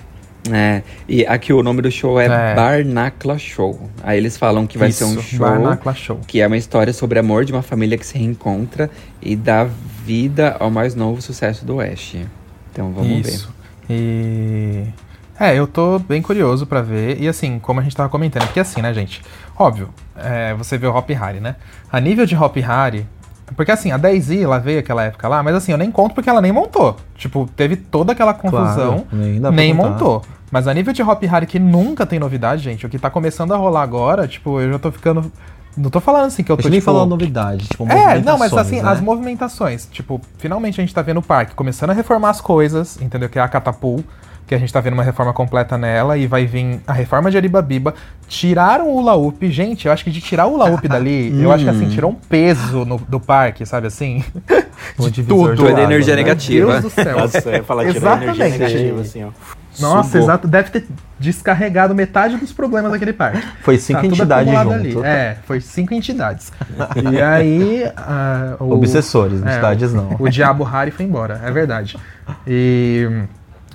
[0.53, 2.55] É, e aqui o nome do show é, É.
[2.55, 3.91] Barnacla Show.
[4.03, 6.21] Aí eles falam que vai ser um Isso, show Barnacla Show.
[6.27, 8.91] que é uma história sobre amor de uma família que se reencontra
[9.23, 9.65] e dá
[10.05, 12.27] vida ao mais novo sucesso do Oeste.
[12.73, 13.55] Então vamos Isso.
[13.89, 14.85] E.
[15.39, 17.21] É, eu tô bem curioso pra ver.
[17.21, 19.23] E assim, como a gente tava comentando, porque assim, né, gente?
[19.59, 21.57] Óbvio, é, você vê o Hop Harry, né?
[21.91, 23.07] A nível de Hop Harry.
[23.57, 26.29] Porque assim, a Daisy, ela veio aquela época lá, mas assim, eu nem conto porque
[26.29, 26.97] ela nem montou.
[27.17, 30.23] Tipo, teve toda aquela confusão, Claro, nem nem montou.
[30.51, 33.53] Mas a nível de Hop Harry que nunca tem novidade, gente, o que tá começando
[33.53, 35.33] a rolar agora, tipo, eu já tô ficando.
[35.77, 38.21] Não tô falando assim que eu A tô gente nem tipo, falou novidade, tipo, é,
[38.21, 38.89] não, mas assim, né?
[38.89, 39.89] as movimentações.
[39.91, 43.29] Tipo, finalmente a gente tá vendo o parque começando a reformar as coisas, entendeu?
[43.29, 44.05] Que é a Catapult,
[44.47, 47.37] que a gente tá vendo uma reforma completa nela, e vai vir a reforma de
[47.37, 47.95] Aribabiba.
[48.29, 51.71] Tiraram o Ulaúp, gente, eu acho que de tirar o Ulaúp dali, eu acho que
[51.71, 54.25] assim, tirou um peso no- do parque, sabe assim?
[54.99, 55.57] De de tudo.
[55.57, 56.23] Toda energia né?
[56.23, 56.73] negativa.
[56.73, 57.19] Meu Deus do céu.
[57.19, 58.59] Nossa, eu ia falar tirar energia Exatamente.
[58.59, 59.29] negativa, assim, ó.
[59.81, 60.47] Nossa, exato.
[60.47, 60.87] Deve ter
[61.19, 63.43] descarregado metade dos problemas daquele parque.
[63.63, 64.73] Foi cinco Tá entidades junto.
[64.73, 64.97] ali.
[65.03, 66.53] É, foi cinco entidades.
[67.11, 67.91] e aí.
[67.97, 70.17] ah, o- Obsessores, é, entidades não.
[70.19, 71.97] O Diabo Harry foi embora, é verdade.
[72.47, 73.09] E.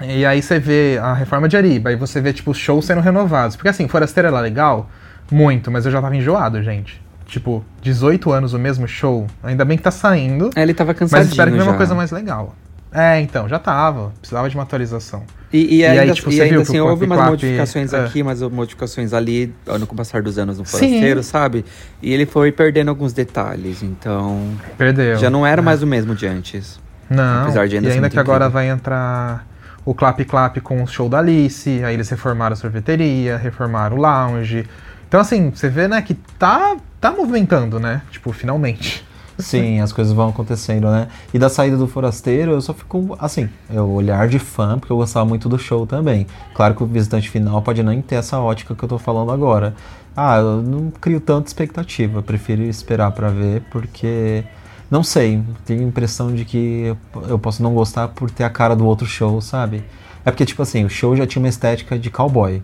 [0.01, 3.01] E aí você vê a reforma de Ariba, aí você vê, tipo, os shows sendo
[3.01, 3.55] renovados.
[3.55, 4.89] Porque assim, Forasteiro era legal,
[5.31, 7.01] muito, mas eu já tava enjoado, gente.
[7.25, 10.49] Tipo, 18 anos o mesmo show, ainda bem que tá saindo.
[10.55, 11.71] É, ele tava cansadinho Mas espero que venha já.
[11.71, 12.55] uma coisa mais legal.
[12.91, 14.11] É, então, já tava.
[14.19, 15.21] Precisava de uma atualização.
[15.53, 18.03] E, e E aí, ainda, tipo, e ainda assim, houve umas modificações é.
[18.03, 20.77] aqui, umas modificações ali, no com o passar dos anos no Sim.
[20.77, 21.65] Forasteiro, sabe?
[22.01, 24.55] E ele foi perdendo alguns detalhes, então...
[24.75, 25.17] Perdeu.
[25.17, 25.63] Já não era É.
[25.63, 26.79] mais o mesmo de antes.
[27.07, 28.51] Não, Apesar de ainda e ainda que agora incrível.
[28.53, 29.47] vai entrar
[29.85, 34.01] o Clap Clap com o show da Alice, aí eles reformaram a sorveteria, reformaram o
[34.01, 34.67] lounge.
[35.07, 38.01] Então, assim, você vê, né, que tá, tá movimentando, né?
[38.11, 39.07] Tipo, finalmente.
[39.39, 41.07] Sim, as coisas vão acontecendo, né?
[41.33, 44.91] E da saída do Forasteiro, eu só fico, assim, é o olhar de fã, porque
[44.91, 46.27] eu gostava muito do show também.
[46.53, 49.73] Claro que o visitante final pode nem ter essa ótica que eu tô falando agora.
[50.15, 54.43] Ah, eu não crio tanta expectativa, prefiro esperar pra ver, porque.
[54.89, 56.95] Não sei, tenho a impressão de que
[57.27, 59.83] eu posso não gostar por ter a cara do outro show, sabe?
[60.25, 62.61] É porque, tipo assim, o show já tinha uma estética de cowboy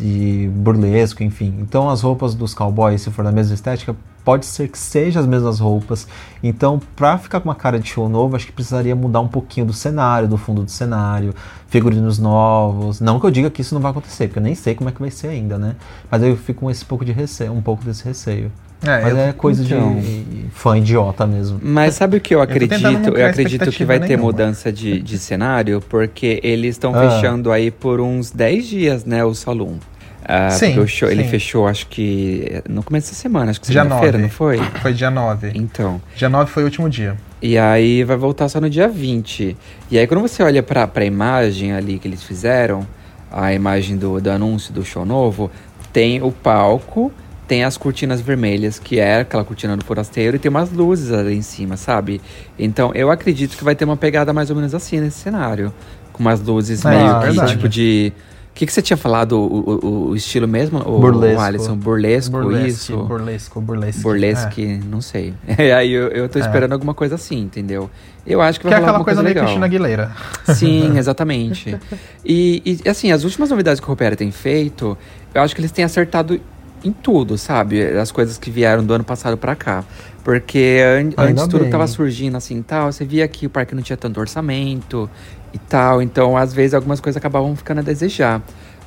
[0.00, 1.56] e, burlesco, enfim.
[1.60, 5.26] Então as roupas dos cowboys, se for da mesma estética, pode ser que sejam as
[5.26, 6.06] mesmas roupas.
[6.42, 9.66] Então, pra ficar com uma cara de show novo, acho que precisaria mudar um pouquinho
[9.66, 11.34] do cenário, do fundo do cenário,
[11.66, 13.00] figurinos novos.
[13.00, 14.92] Não que eu diga que isso não vai acontecer, porque eu nem sei como é
[14.92, 15.74] que vai ser ainda, né?
[16.08, 18.50] Mas eu fico com esse pouco de receio, um pouco desse receio.
[18.84, 19.94] É, Mas eu- é coisa então.
[20.00, 21.60] de fã idiota mesmo.
[21.62, 22.74] Mas sabe o que eu acredito?
[23.08, 24.24] Eu, criar acredito que vai ter nenhuma.
[24.26, 27.10] mudança de, de cenário, porque eles estão Ah.
[27.10, 29.78] fechando aí por uns 10 dias, né, o salão.
[30.24, 31.30] Ah, Sim, porque o show, ele sim.
[31.30, 34.22] fechou, acho que no começo da semana, acho que Dia segunda-feira, 9.
[34.22, 34.58] não foi?
[34.80, 35.50] Foi dia 9.
[35.54, 36.00] Então.
[36.16, 37.16] Dia 9 foi o último dia.
[37.40, 39.56] E aí vai voltar só no dia 20.
[39.90, 42.86] E aí quando você olha pra, pra imagem ali que eles fizeram,
[43.32, 45.50] a imagem do, do anúncio do show novo,
[45.92, 47.10] tem o palco,
[47.52, 51.34] tem as cortinas vermelhas, que é aquela cortina do forasteiro, e tem umas luzes ali
[51.36, 52.18] em cima, sabe?
[52.58, 55.70] Então eu acredito que vai ter uma pegada mais ou menos assim nesse cenário.
[56.14, 57.52] Com umas luzes É, meio que verdade.
[57.52, 58.10] tipo de.
[58.50, 59.32] O que, que você tinha falado?
[59.38, 60.78] O, o- o estilo mesmo?
[60.78, 61.38] O, Burlesco.
[61.38, 61.76] O Alisson?
[61.76, 62.96] Burlesco, Burlesque, isso?
[63.04, 64.02] burlesco, burlesque.
[64.02, 65.34] Burlesque, não sei.
[65.58, 66.42] E aí eu, eu tô É.
[66.42, 67.90] esperando alguma coisa assim, entendeu?
[68.26, 69.44] Eu acho que Que vai é rolar aquela alguma coisa coisa, meio legal.
[69.44, 70.56] Cristina Aguilera.
[70.56, 71.76] Sim, exatamente.
[72.24, 74.96] E, e, assim, as últimas novidades que o Opera tem feito,
[75.34, 76.40] eu acho que eles têm acertado
[76.84, 77.82] em tudo, sabe?
[77.82, 79.84] As coisas que vieram do ano passado pra cá.
[80.24, 81.70] Porque an- Ainda antes tudo bem.
[81.70, 85.08] tava surgindo assim e tal, você via que o parque não tinha tanto orçamento
[85.52, 88.40] e tal, então às vezes algumas coisas acabavam ficando a desejar.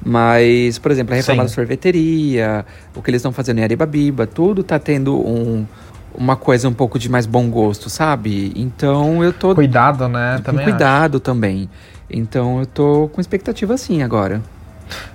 [0.04, 1.48] Mas, por exemplo, a reforma Sim.
[1.50, 5.66] da sorveteria, o que eles estão fazendo em Aribabiba, tudo tá tendo um,
[6.14, 8.52] uma coisa um pouco de mais bom gosto, sabe?
[8.56, 10.38] Então eu tô Cuidado, né?
[10.38, 11.70] com Também cuidado também.
[12.10, 14.42] Então eu tô com expectativa assim agora.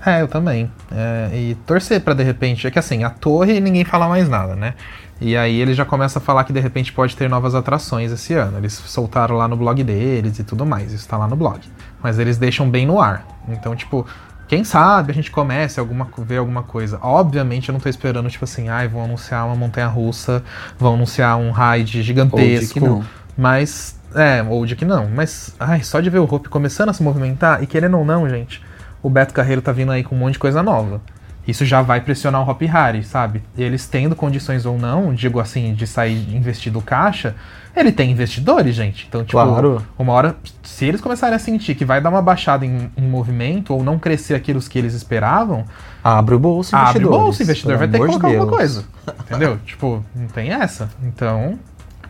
[0.04, 0.70] É, eu também.
[0.90, 2.66] É, e torcer pra de repente.
[2.66, 4.74] É que assim, a torre ninguém fala mais nada, né?
[5.20, 8.32] E aí eles já começam a falar que de repente pode ter novas atrações esse
[8.34, 8.56] ano.
[8.58, 10.92] Eles soltaram lá no blog deles e tudo mais.
[10.92, 11.60] Isso tá lá no blog.
[12.02, 13.26] Mas eles deixam bem no ar.
[13.46, 14.06] Então, tipo,
[14.48, 16.98] quem sabe a gente comece a alguma, ver alguma coisa.
[17.02, 20.42] Obviamente eu não tô esperando, tipo assim, ai, vão anunciar uma montanha russa,
[20.78, 23.04] vão anunciar um raid gigantesco.
[23.36, 25.08] Mas, é, ou de que não.
[25.08, 28.28] Mas, ai, só de ver o Hope começando a se movimentar, e querendo ou não,
[28.28, 28.60] gente,
[29.02, 31.00] o Beto Carreiro tá vindo aí com um monte de coisa nova.
[31.48, 33.42] Isso já vai pressionar o Hop Harry, sabe?
[33.56, 37.34] Eles tendo condições ou não, digo assim, de sair investido do caixa,
[37.74, 39.06] ele tem investidores, gente.
[39.08, 39.84] Então, tipo, Claro.
[39.98, 43.72] uma hora, se eles começarem a sentir que vai dar uma baixada em, em movimento,
[43.74, 45.64] ou não crescer aquilo que eles esperavam,
[46.04, 47.18] Abre o bolso, abre o investidores.
[47.24, 48.84] bolso, o investidor vai ter que colocar de alguma coisa.
[49.20, 49.58] Entendeu?
[49.64, 50.90] tipo, não tem essa.
[51.02, 51.58] Então,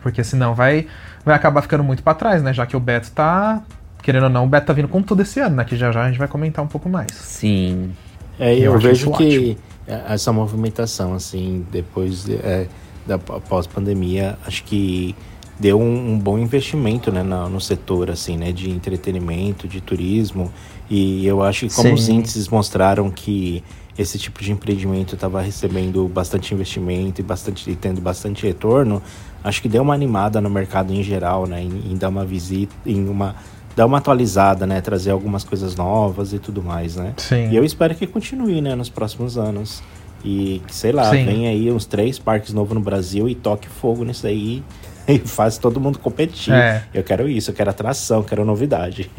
[0.03, 0.87] porque senão vai,
[1.25, 2.53] vai acabar ficando muito pra trás, né?
[2.53, 3.61] Já que o Beto tá.
[4.01, 5.63] Querendo ou não, o Beto tá vindo com tudo esse ano, né?
[5.65, 7.11] Que já já a gente vai comentar um pouco mais.
[7.13, 7.91] Sim.
[8.39, 12.67] É, Eu eu, vejo que é, essa movimentação, assim, depois de, é,
[13.05, 15.15] da pós-pandemia, acho que
[15.59, 20.51] deu um, um bom investimento, né, na- no setor, assim, né, de entretenimento, de turismo,
[20.89, 21.93] e eu acho que como Sim.
[21.93, 23.63] os índices mostraram que
[23.97, 29.01] esse tipo de empreendimento estava recebendo bastante investimento e, bastante, e tendo bastante retorno,
[29.43, 32.73] acho que deu uma animada no mercado em geral, né, em, em dar uma visita,
[32.85, 33.35] em uma
[33.75, 37.13] dar uma atualizada, né, trazer algumas coisas novas e tudo mais, né.
[37.17, 37.49] Sim.
[37.49, 39.81] E eu espero que continue, né, nos próximos anos.
[40.23, 41.25] E, sei lá, Sim.
[41.25, 44.63] vem aí uns três parques novos no Brasil e toque fogo nisso aí
[45.07, 46.53] e faz todo mundo competir.
[46.53, 46.83] É.
[46.93, 49.09] Eu quero isso, eu quero atração, eu quero novidade.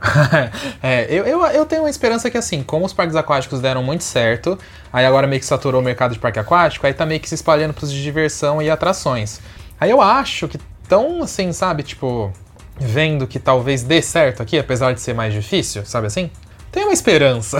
[0.82, 4.02] é, eu, eu, eu tenho uma esperança que, assim, como os parques aquáticos deram muito
[4.02, 4.58] certo,
[4.92, 7.34] aí agora meio que saturou o mercado de parque aquático, aí tá meio que se
[7.34, 9.40] espalhando pros de diversão e atrações.
[9.78, 12.32] Aí eu acho que tão, assim, sabe, tipo,
[12.80, 16.30] vendo que talvez dê certo aqui, apesar de ser mais difícil, sabe assim?
[16.72, 17.58] Tem uma esperança.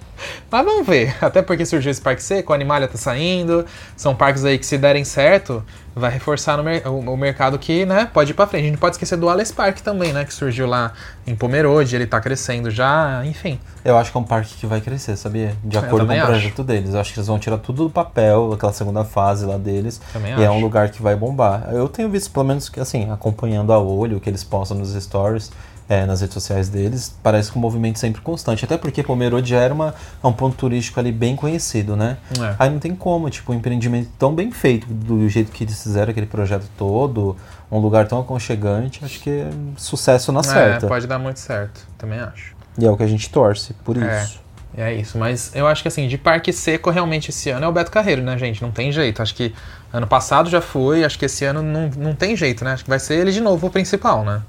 [0.50, 1.16] Mas vamos ver.
[1.20, 3.66] Até porque surgiu esse parque seco, a Animalia tá saindo.
[3.96, 8.08] São parques aí que, se derem certo, vai reforçar no mer- o, mercado que, né,
[8.12, 8.64] pode ir pra frente.
[8.64, 10.24] A gente pode esquecer do Alice Park também, né?
[10.24, 10.92] Que surgiu lá
[11.26, 13.58] em Pomerode, ele tá crescendo já, enfim.
[13.84, 15.54] Eu acho que é um parque que vai crescer, sabia?
[15.62, 16.26] De acordo com o acho.
[16.26, 16.94] projeto deles.
[16.94, 20.00] Eu acho que eles vão tirar tudo do papel, aquela segunda fase lá deles.
[20.12, 20.56] Também e é acho.
[20.56, 21.68] um lugar que vai bombar.
[21.72, 24.92] Eu tenho visto, pelo menos, que, assim, acompanhando a olho o que eles postam nos
[24.94, 25.50] stories,
[25.92, 28.64] é, nas redes sociais deles, parece que um movimento sempre constante.
[28.64, 32.16] Até porque Pomerode já era uma, é um ponto turístico ali bem conhecido, né?
[32.40, 32.54] É.
[32.58, 36.10] Aí não tem como, tipo, um empreendimento tão bem feito, do jeito que eles fizeram
[36.10, 37.36] aquele projeto todo,
[37.70, 40.86] um lugar tão aconchegante, acho que é sucesso na É, certa.
[40.86, 42.54] pode dar muito certo, também acho.
[42.78, 44.22] E é o que a gente torce, por É.
[44.24, 44.40] isso.
[44.74, 47.72] É isso, mas eu acho que assim, de parque seco realmente esse ano é o
[47.72, 48.62] Beto Carreiro, né, gente?
[48.62, 49.20] Não tem jeito.
[49.20, 49.54] Acho que
[49.92, 52.72] ano passado já foi, acho que esse ano não, não tem jeito, né?
[52.72, 54.40] Acho que vai ser ele de novo o principal, né?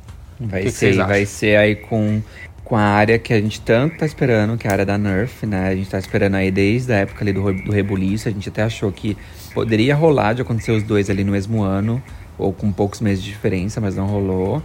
[0.48, 1.08] Vai Que que ser, acham?
[1.08, 2.22] vai ser aí com,
[2.64, 5.46] com a área que a gente tanto tá esperando, que é a área da Nerf,
[5.46, 5.70] né?
[5.70, 8.28] A gente tá esperando aí desde a época ali do, do Rebuliço.
[8.28, 9.18] A gente até achou que
[9.54, 12.02] poderia rolar de acontecer os dois ali no mesmo ano,
[12.38, 14.62] ou com poucos meses de diferença, mas não rolou.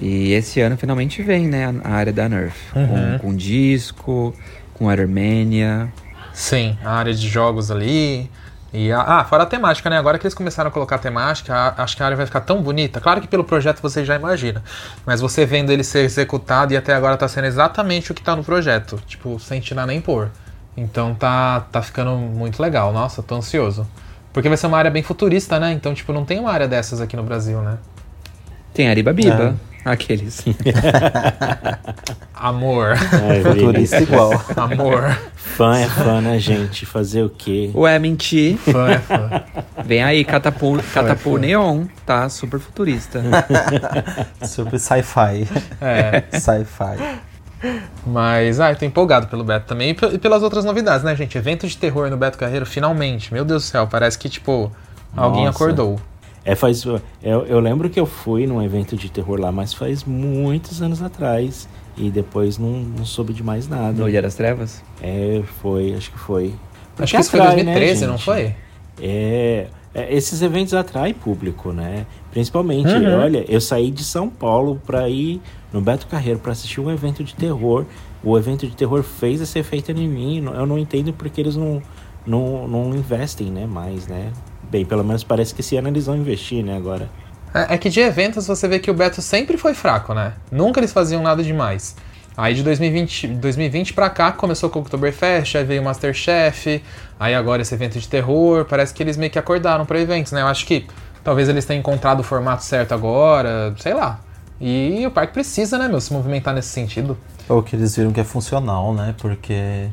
[0.00, 2.56] E esse ano finalmente vem, né, a a área da Nerf.
[2.74, 2.86] Uhum.
[2.86, 4.34] Com, com disco,
[4.74, 5.92] com Armênia.
[6.32, 8.30] Sim, a área de jogos ali.
[8.72, 9.98] E a- ah, fora a temática, né?
[9.98, 12.40] Agora que eles começaram a colocar a temática, a- acho que a área vai ficar
[12.40, 13.00] tão bonita.
[13.00, 14.62] Claro que pelo projeto você já imagina.
[15.04, 18.34] Mas você vendo ele ser executado e até agora tá sendo exatamente o que tá
[18.34, 18.98] no projeto.
[19.06, 20.30] Tipo, sem tirar nem pôr.
[20.74, 22.92] Então tá, tá ficando muito legal.
[22.94, 23.86] Nossa, tô ansioso.
[24.32, 25.72] Porque vai ser uma área bem futurista, né?
[25.72, 27.76] Então, tipo, não tem uma área dessas aqui no Brasil, né?
[28.72, 29.54] Tem Aribabiba,
[29.84, 30.44] aqueles.
[32.34, 32.94] Amor.
[33.28, 34.32] Ai, Futurista igual.
[34.56, 35.16] Amor.
[35.36, 36.86] Fã é fã, né, gente?
[36.86, 37.70] Fazer o quê?
[37.74, 38.56] Ué, mentir.
[38.56, 39.42] Fã é fã.
[39.84, 41.40] Vem aí, Catapu, Catapu foi.
[41.40, 42.28] Neon, tá?
[42.28, 43.22] Super futurista.
[44.42, 45.46] Super sci-fi.
[45.80, 46.24] É.
[46.38, 47.20] Sci-fi.
[48.04, 51.38] Mas, ah, eu tô empolgado pelo Beto também e e pelas outras novidades, né, gente?
[51.38, 53.32] Evento de terror no Beto Carreiro, finalmente.
[53.32, 54.72] Meu Deus do céu, parece que, tipo,
[55.16, 55.56] alguém Nossa.
[55.58, 56.00] acordou.
[56.44, 56.84] É, faz.
[56.84, 57.00] Eu,
[57.46, 61.68] eu lembro que eu fui num evento de terror lá, mas faz muitos anos atrás.
[61.96, 63.92] E depois não, não soube de mais nada.
[63.92, 64.82] No Ilha das Trevas?
[65.02, 66.54] É, foi, acho que foi.
[66.98, 68.54] Acho que isso foi atrai, né, 2013, não foi?
[69.00, 72.06] É, é, esses eventos atraem público, né?
[72.30, 73.20] Principalmente, Uhum.
[73.20, 75.40] olha, eu saí de São Paulo pra ir
[75.72, 77.84] no Beto Carreiro pra assistir um evento de terror.
[78.24, 80.44] O evento de terror fez esse efeito em mim.
[80.54, 81.82] Eu não entendo porque eles não,
[82.26, 84.30] não, não investem, né, mais, né?
[84.72, 87.06] Bem, pelo menos parece que esse ano eles vão investir, né, agora.
[87.52, 90.32] É, é que de eventos você vê que o Beto sempre foi fraco, né?
[90.50, 91.94] Nunca eles faziam nada demais.
[92.34, 96.82] Aí de 2020, 2020 pra cá começou com o Oktoberfest, aí veio o Masterchef,
[97.20, 100.40] aí agora esse evento de terror, parece que eles meio que acordaram pra eventos, né?
[100.40, 100.86] Eu acho que
[101.22, 104.20] talvez eles tenham encontrado o formato certo agora, sei lá.
[104.58, 107.18] E o parque precisa, né, meu, se movimentar nesse sentido.
[107.46, 109.14] Ou que eles viram que é funcional, né?
[109.18, 109.90] Porque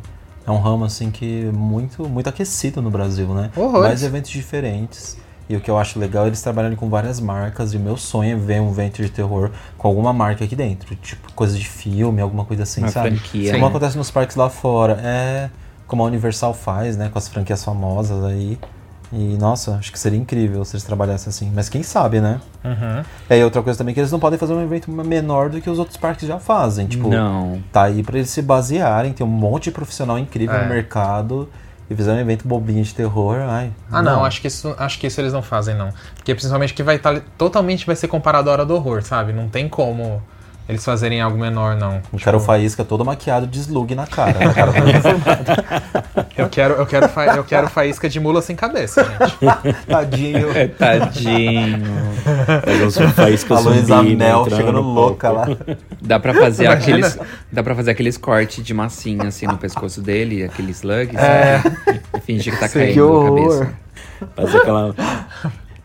[0.50, 3.52] é um ramo assim que é muito, muito aquecido no Brasil, né?
[3.56, 3.88] Horrores.
[3.88, 5.18] Mais eventos diferentes.
[5.48, 7.74] E o que eu acho legal é eles trabalharem com várias marcas.
[7.74, 10.96] E o meu sonho é ver um evento de terror com alguma marca aqui dentro.
[10.96, 13.10] Tipo, coisa de filme, alguma coisa assim, Uma sabe?
[13.18, 13.70] franquia, Como né?
[13.70, 14.94] acontece nos parques lá fora.
[15.04, 15.50] É
[15.88, 17.10] como a Universal faz, né?
[17.12, 18.60] Com as franquias famosas aí.
[19.12, 21.52] E, nossa, acho que seria incrível se eles trabalhassem assim.
[21.56, 22.40] Mas quem sabe, né?
[22.64, 23.04] Uhum.
[23.30, 25.70] É, e outra coisa também que eles não podem fazer um evento menor do que
[25.70, 26.86] os outros parques já fazem.
[26.86, 27.60] Tipo, Não.
[27.72, 30.64] tá aí pra eles se basearem, tem um monte de profissional incrível É.
[30.64, 31.50] no mercado
[31.90, 33.72] e fizer um evento bobinho de terror, ai.
[33.92, 36.84] Ah, não, acho que isso, acho que isso eles não fazem não, porque principalmente que
[36.84, 39.34] vai estar totalmente vai ser comparado à hora do horror, sabe?
[39.34, 40.22] Não tem como
[40.70, 42.00] eles fazerem algo menor não.
[42.14, 44.38] Eu quero o Faísca todo maquiado de slug na cara.
[44.40, 44.72] na cara.
[46.38, 49.76] Eu quero, eu quero, fa- eu quero faísca de mula sem cabeça, gente.
[49.88, 50.52] Tadinho.
[50.56, 51.84] É, tadinho.
[52.64, 55.48] Fazer uns faíscas A Luísa Mel chegando louca lá.
[56.02, 57.08] Dá pra fazer Imagina.
[57.08, 57.20] aqueles.
[57.52, 61.60] Dá pra fazer aqueles cortes de massinha assim no pescoço dele, aquele slug, É.
[61.62, 62.02] sabe?
[62.16, 63.60] E fingir que tá Sim, caindo que a horror.
[63.60, 63.74] cabeça.
[64.36, 64.96] Fazer aquela.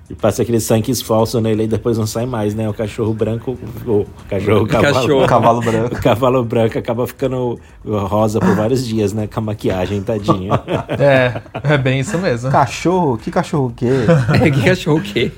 [0.08, 2.68] E passa aquele sangue falso nele e depois não sai mais, né?
[2.68, 3.52] O cachorro branco.
[3.86, 4.94] O cachorro, o cavalo.
[4.94, 5.24] Cachorro.
[5.26, 6.02] Cavalo O branco.
[6.02, 9.26] cavalo branco acaba ficando rosa por vários dias, né?
[9.26, 10.52] Com a maquiagem, tadinho.
[10.98, 12.50] É, é bem isso mesmo.
[12.50, 13.16] Cachorro?
[13.16, 13.88] Que cachorro o quê?
[14.42, 15.32] É, que achou o quê?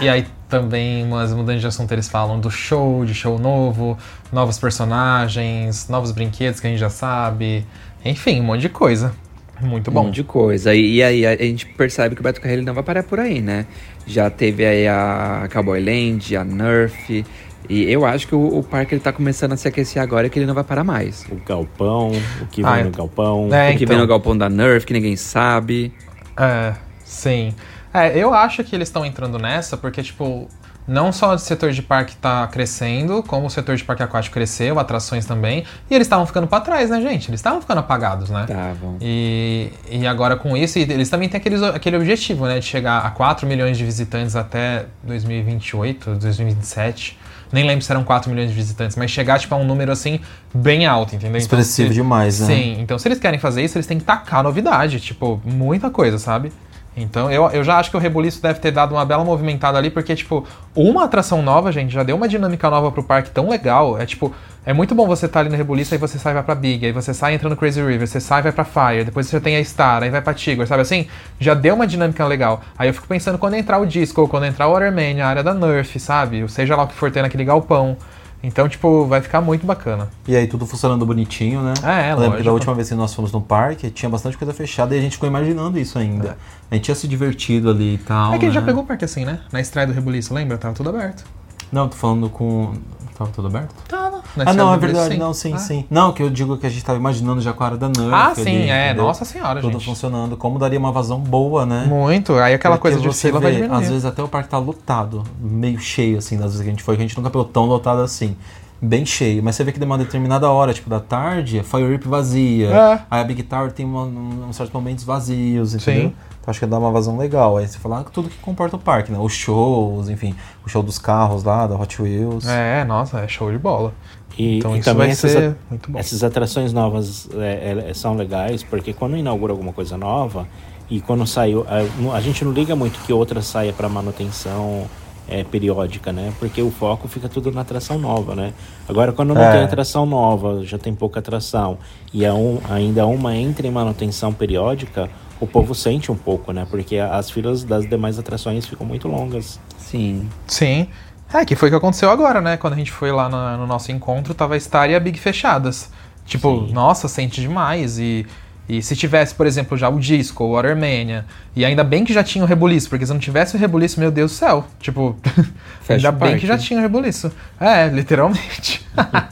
[0.00, 3.96] E aí também, umas mudanças de assunto, eles falam do show, de show novo,
[4.32, 7.64] novos personagens, novos brinquedos que a gente já sabe.
[8.04, 9.12] Enfim, um monte de coisa.
[9.60, 10.04] Muito Um bom.
[10.04, 10.74] monte de coisa.
[10.74, 13.40] E, e aí a, gente percebe que o Beto Carreiro não vai parar por aí,
[13.40, 13.66] né?
[14.06, 17.24] Já teve aí a Cowboy Land, a Nerf.
[17.68, 20.30] E eu acho que o, o parque ele tá começando a se aquecer agora e
[20.30, 21.24] que ele não vai parar mais.
[21.30, 22.84] O galpão, o que Ah, vem é.
[22.84, 23.48] no galpão.
[23.54, 23.88] É, o que então.
[23.94, 25.92] vem no galpão da Nerf, que ninguém sabe.
[26.36, 26.72] É,
[27.04, 27.54] sim.
[27.92, 30.48] É, eu acho que eles estão entrando nessa porque, tipo,
[30.88, 34.78] não só o setor de parque tá crescendo, como o setor de parque aquático cresceu,
[34.78, 37.30] atrações também, e eles estavam ficando pra trás, né, gente?
[37.30, 38.46] Eles estavam ficando apagados, né?
[38.48, 38.96] Estavam.
[39.00, 43.10] E, e agora com isso, eles também têm aqueles, aquele objetivo, né, de chegar a
[43.10, 47.18] 4 milhões de visitantes até 2028, 2027.
[47.52, 50.20] Nem lembro se eram 4 milhões de visitantes, mas chegar tipo, a um número assim
[50.54, 51.30] bem alto, entendeu?
[51.40, 52.46] Então, Expressivo se- demais, né?
[52.46, 56.16] Sim, então se eles querem fazer isso, eles têm que tacar novidade, tipo, muita coisa,
[56.18, 56.52] sabe?
[57.02, 59.90] Então eu, eu já acho que o Rebuliço deve ter dado uma bela movimentada ali,
[59.90, 63.98] porque, tipo, uma atração nova, gente, já deu uma dinâmica nova pro parque tão legal.
[63.98, 64.34] É tipo,
[64.64, 66.92] é muito bom você estar ali no Rebuliço, aí você sai vai pra Big, aí
[66.92, 69.64] você sai entra no Crazy River, você sai vai pra Fire, depois você tem a
[69.64, 71.06] Star, aí vai pra Tigre, sabe assim?
[71.38, 72.60] Já deu uma dinâmica legal.
[72.78, 75.42] Aí eu fico pensando quando entrar o Disco, ou quando entrar o Waterman, a área
[75.42, 76.42] da Nerf, sabe?
[76.42, 77.96] Ou seja lá o que for ter naquele galpão.
[78.42, 80.08] Então, tipo, vai ficar muito bacana.
[80.26, 81.74] E aí tudo funcionando bonitinho, né?
[81.82, 84.54] É, é, lembro que da última vez que nós fomos no parque, tinha bastante coisa
[84.54, 86.38] fechada e a gente ficou imaginando isso ainda.
[86.70, 88.34] A gente tinha se divertido ali e tal.
[88.34, 88.66] É que a gente já né?
[88.66, 89.40] pegou o parque assim, né?
[89.52, 90.56] Na estreia do Rebuliço, lembra?
[90.56, 91.24] Tava tudo aberto.
[91.70, 92.72] Não, tô falando com.
[93.20, 93.74] Tava tudo aberto?
[93.86, 94.22] Tava.
[94.34, 95.58] Na Ah, não, é verdade, não, sim, Ah.
[95.58, 95.84] sim.
[95.90, 98.10] Não, que eu digo que a gente tava imaginando já com a área da Nerf.
[98.14, 98.86] Ah, ali, sim, é.
[98.86, 99.04] entendeu?
[99.04, 99.84] Nossa senhora, Tudo gente.
[99.84, 100.38] funcionando.
[100.38, 101.84] Como daria uma vazão boa, né?
[101.86, 102.32] Muito.
[102.36, 103.76] Aí aquela Porque coisa de você fila vai vê, diminuir.
[103.78, 106.82] Às vezes até o parque tá lotado, meio cheio, assim, das vezes que a gente
[106.82, 108.34] foi, que a gente nunca pegou tão lotado assim.
[108.82, 109.42] Bem cheio.
[109.42, 112.68] Mas você vê que de uma determinada hora, tipo da tarde, a Fire Rip vazia.
[112.68, 113.00] É.
[113.10, 116.10] Aí a Big Tower tem uma, um, uns certos momentos vazios, entendeu?
[116.10, 116.14] Sim.
[116.40, 117.58] Então acho que dá uma vazão legal.
[117.58, 119.18] Aí você fala ah, tudo que comporta o parque, né?
[119.18, 122.46] Os shows, enfim, o show dos carros lá, da Hot Wheels.
[122.48, 123.92] É, nossa, é show de bola.
[124.38, 125.98] E, Então e isso também vai essas, ser a- muito bom.
[125.98, 130.46] essas atrações novas é, é, são legais, porque quando inaugura alguma coisa nova,
[130.88, 131.64] e quando saiu.
[131.68, 134.86] A, a gente não liga muito que outra saia para manutenção
[135.30, 136.32] é, periódica, né?
[136.38, 138.52] Porque o foco fica tudo na atração nova, né?
[138.88, 139.52] Agora, quando não É.
[139.52, 141.78] tem atração nova, já tem pouca atração,
[142.12, 145.08] e a um, ainda uma entra em manutenção periódica,
[145.40, 146.66] o povo sente um pouco, né?
[146.68, 149.58] Porque as filas das demais atrações ficam muito longas.
[149.78, 150.28] Sim.
[150.46, 150.88] Sim.
[151.32, 152.56] É, que foi o que aconteceu agora, né?
[152.56, 155.18] Quando a gente foi lá na- no, nosso encontro, tava a Star e a Big
[155.18, 155.90] fechadas.
[156.26, 157.98] Tipo, nossa, sente demais.
[157.98, 158.26] E,
[158.70, 161.24] e se tivesse, por exemplo, já o Disco, o Watermania,
[161.56, 164.12] e ainda bem que já tinha o Rebuliço, porque se não tivesse o Rebuliço, meu
[164.12, 164.64] Deus do céu.
[164.78, 165.16] Tipo,
[165.88, 167.32] ainda bem que já tinha o Rebuliço.
[167.58, 168.86] É, literalmente.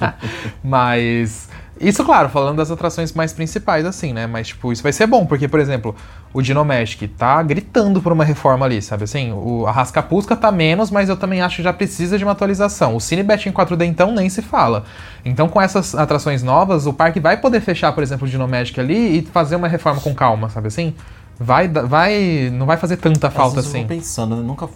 [0.61, 1.49] Mas.
[1.80, 4.26] Isso, claro, falando das atrações mais principais, assim, né?
[4.26, 5.95] Mas, tipo, isso vai ser bom, porque, por exemplo,
[6.32, 9.32] o Dinomagic tá gritando por uma reforma ali, sabe assim?
[9.32, 12.96] O, a Rascapusca tá menos, mas eu também acho que já precisa de uma atualização.
[12.96, 14.84] O Cinebet em 4D, então, nem se fala.
[15.24, 19.18] Então, com essas atrações novas, o parque vai poder fechar, por exemplo, o Dinomagic ali
[19.18, 20.94] e fazer uma reforma com calma, sabe assim?
[21.40, 23.82] Vai, vai, não vai fazer tanta falta Às vezes assim.
[23.82, 24.42] Eu tô pensando, né?
[24.42, 24.68] nunca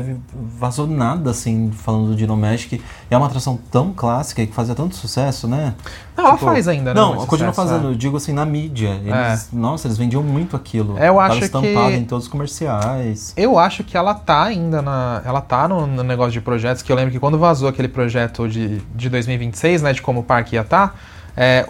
[0.00, 0.16] teve,
[0.58, 2.82] vazou nada assim, falando do Dinomagic.
[3.10, 5.74] É uma atração tão clássica e que fazia tanto sucesso, né?
[6.16, 7.92] Não, ela faz ainda, né, Não, muito continua sucesso, fazendo, é.
[7.92, 9.00] eu digo assim, na mídia.
[9.04, 10.98] Eles, Nossa, eles vendiam muito aquilo.
[10.98, 13.32] É, eu acho que- em todos os comerciais.
[13.36, 15.22] Eu acho que ela tá ainda na.
[15.24, 18.48] Ela tá no, no negócio de projetos, que eu lembro que quando vazou aquele projeto
[18.48, 19.92] de, de 2026, né?
[19.92, 20.98] De como o parque ia estar,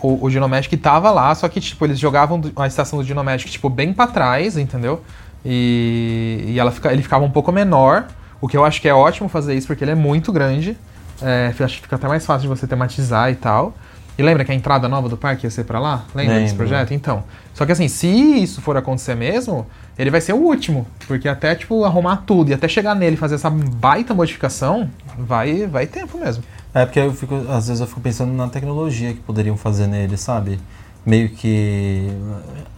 [0.03, 3.69] o, o Dinomagic tava lá, só que, tipo, eles jogavam a estação do Dinomagic, tipo,
[3.69, 5.03] bem pra trás, entendeu?
[5.45, 8.07] E, e ela fica, ele ficava um pouco menor,
[8.41, 10.77] o que eu acho que é ótimo fazer isso, porque ele é muito grande.
[11.21, 13.75] É, acho que fica até mais fácil de você tematizar e tal.
[14.17, 16.05] E lembra que a entrada nova do parque ia ser pra lá?
[16.13, 16.57] Lembra desse Lembro.
[16.67, 16.93] projeto?
[16.93, 17.23] Então.
[17.55, 19.65] Só que assim, se isso for acontecer mesmo,
[19.97, 20.87] ele vai ser o último.
[21.07, 25.67] Porque até, tipo, arrumar tudo e até chegar nele e fazer essa baita modificação, vai,
[25.67, 26.43] vai tempo mesmo.
[26.75, 30.17] É, porque eu fico, às vezes eu fico pensando na tecnologia que poderiam fazer nele,
[30.17, 30.59] sabe?
[31.07, 32.09] Meio que.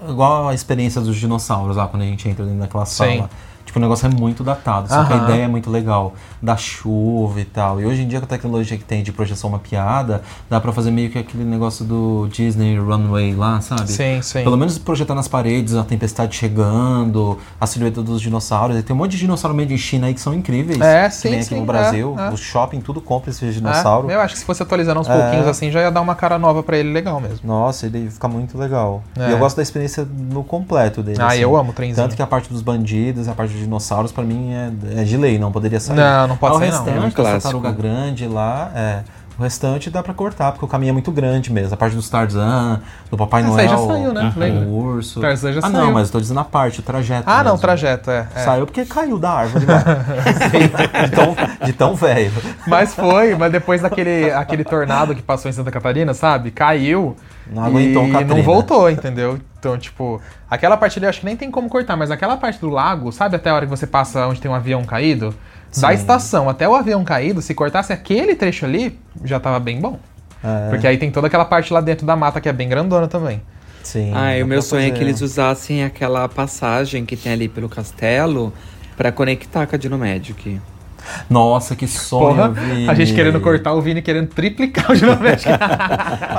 [0.08, 3.24] Igual a experiência dos dinossauros lá quando a gente entra dentro daquela Sim.
[3.71, 6.12] Tipo, o negócio é muito datado, só que a ideia é muito legal.
[6.43, 7.81] Da chuva e tal.
[7.81, 10.91] E hoje em dia, com a tecnologia que tem de projeção mapeada, dá pra fazer
[10.91, 13.89] meio que aquele negócio do Disney Runway lá, sabe?
[13.89, 14.43] Sim, sim.
[14.43, 18.77] Pelo menos projetar nas paredes a tempestade chegando, a silhueta dos dinossauros.
[18.77, 20.81] E tem um monte de dinossauro made in China aí que são incríveis.
[20.81, 22.16] É, que sim, vem aqui sim, no Brasil.
[22.18, 22.31] é, é.
[22.31, 24.11] O shopping, tudo compra esses É, dinossauros.
[24.11, 25.16] eu acho que se fosse atualizando aos É.
[25.16, 27.39] pouquinhos assim, já ia dar uma cara nova pra ele legal mesmo.
[27.45, 29.05] Nossa, ele fica muito legal.
[29.16, 29.29] É.
[29.29, 31.18] E eu gosto da experiência no completo dele.
[31.23, 31.39] Ah, assim.
[31.39, 32.05] eu amo o trenzinho.
[32.05, 35.38] Tanto que a parte dos bandidos, a parte dinossauros, pra mim é, é de lei,
[35.38, 35.96] não poderia sair.
[35.96, 36.78] Não, não pode Ah, sair, não.
[36.78, 39.00] O restante, É um tartaruga grande lá, é.
[39.38, 41.72] O restante dá pra cortar, porque o caminho é muito grande mesmo.
[41.72, 42.78] A parte dos Tarzan,
[43.11, 43.68] do Papai Essa Noel.
[43.70, 44.32] já saiu, né?
[44.36, 44.68] o Lembra?
[44.68, 45.18] urso.
[45.18, 45.72] Tarzan já ah, saiu.
[45.72, 47.22] não, mas eu tô dizendo a parte, o trajeto.
[47.26, 47.58] Ah, não, mesmo.
[47.58, 48.26] trajeto, é.
[48.34, 48.40] é.
[48.44, 49.78] Saiu porque caiu da árvore lá.
[51.06, 51.36] de tão,
[51.66, 52.32] de tão velho.
[52.66, 56.50] Mas foi, mas depois daquele aquele tornado que passou em Santa Catarina, sabe?
[56.50, 57.16] Caiu.
[57.51, 58.34] Não aguentou e Katrina.
[58.34, 59.38] não voltou, entendeu?
[59.59, 62.61] Então, tipo, aquela parte ali eu acho que nem tem como cortar, mas aquela parte
[62.61, 65.34] do lago, sabe até a hora que você passa onde tem um avião caído?
[65.78, 65.94] Da Sim.
[65.94, 69.98] estação até o avião caído, se cortasse aquele trecho ali, já tava bem bom.
[70.42, 73.07] É, Porque aí tem toda aquela parte lá dentro da mata que é bem grandona
[73.07, 73.42] também.
[73.82, 74.11] sim.
[74.14, 75.05] Ah, e o meu sonho é que fazer.
[75.05, 78.53] eles usassem aquela passagem que tem ali pelo castelo
[78.96, 80.61] pra conectar com a Dinomagic.
[81.28, 82.88] Nossa, que sonho, Porra, Vini.
[82.88, 85.48] a gente querendo cortar o Vini querendo triplicar o Dinomagic.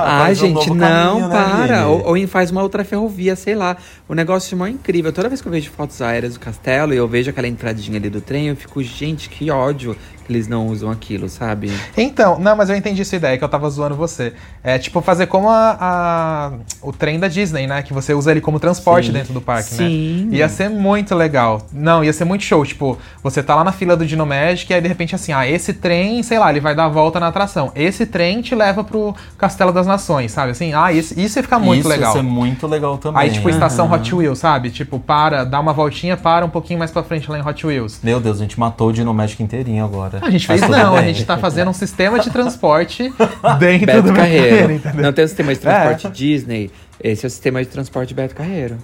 [0.04, 1.76] Ah, um gente, novo não, caminho, né, para.
[1.82, 1.86] Vini?
[1.86, 3.76] ou, ou faz uma outra ferrovia, sei lá.
[4.08, 5.12] O negócio é mó incrível.
[5.12, 8.10] Toda vez que eu vejo fotos aéreas do castelo e eu vejo aquela entradinha ali
[8.10, 11.72] do trem, eu fico, gente, que ódio que eles não usam aquilo, sabe?
[11.96, 14.32] Então, não, mas eu entendi sua ideia, que eu tava zoando você.
[14.62, 17.82] É tipo fazer como a, a- o trem da Disney, né?
[17.82, 19.12] Que você usa ele como transporte Sim.
[19.12, 20.28] dentro do parque, Sim.
[20.30, 20.36] né?
[20.38, 21.66] Ia ser muito legal.
[21.72, 22.64] Não, ia ser muito show.
[22.64, 24.06] Tipo, você tá lá na fila do
[24.52, 26.88] Dinomagic e aí de repente assim, ah, esse trem, sei lá, ele vai dar a
[26.88, 27.72] volta na atração.
[27.74, 30.52] Esse trem te leva pro Castelo das Nações, sabe?
[30.52, 32.14] Assim, ah, isso, isso ia ficar muito Isso legal.
[32.14, 33.22] Ia ser muito legal também.
[33.22, 34.70] Aí, tipo, estação Hot Wheels, sabe?
[34.70, 38.00] Tipo, para, dá uma voltinha, para um pouquinho mais pra frente lá em Hot Wheels.
[38.02, 40.18] Meu Deus, a gente matou o Dinomagic inteirinho agora.
[40.20, 43.12] A gente fez não, a gente tá fazendo um sistema de transporte
[43.58, 44.80] dentro Beto do Carreiro.
[44.94, 46.70] Não tem o sistema de transporte Disney.
[47.02, 48.76] Esse é o sistema de transporte Beto Carreiro.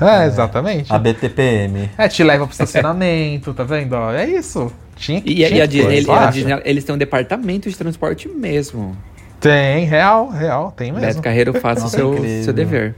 [0.00, 0.90] É, exatamente.
[0.92, 1.90] A BTPM.
[1.98, 3.94] É, te leva pro estacionamento, tá vendo?
[3.94, 4.72] É isso.
[5.02, 6.26] Tinha que E, e tinha a que Disney, ele- a.
[6.26, 8.96] Disney, eles têm um departamento de transporte mesmo.
[9.40, 11.04] Tem, real, real, tem mesmo.
[11.06, 12.44] Beto Carreiro, faça o seu, incrível.
[12.44, 12.94] seu dever.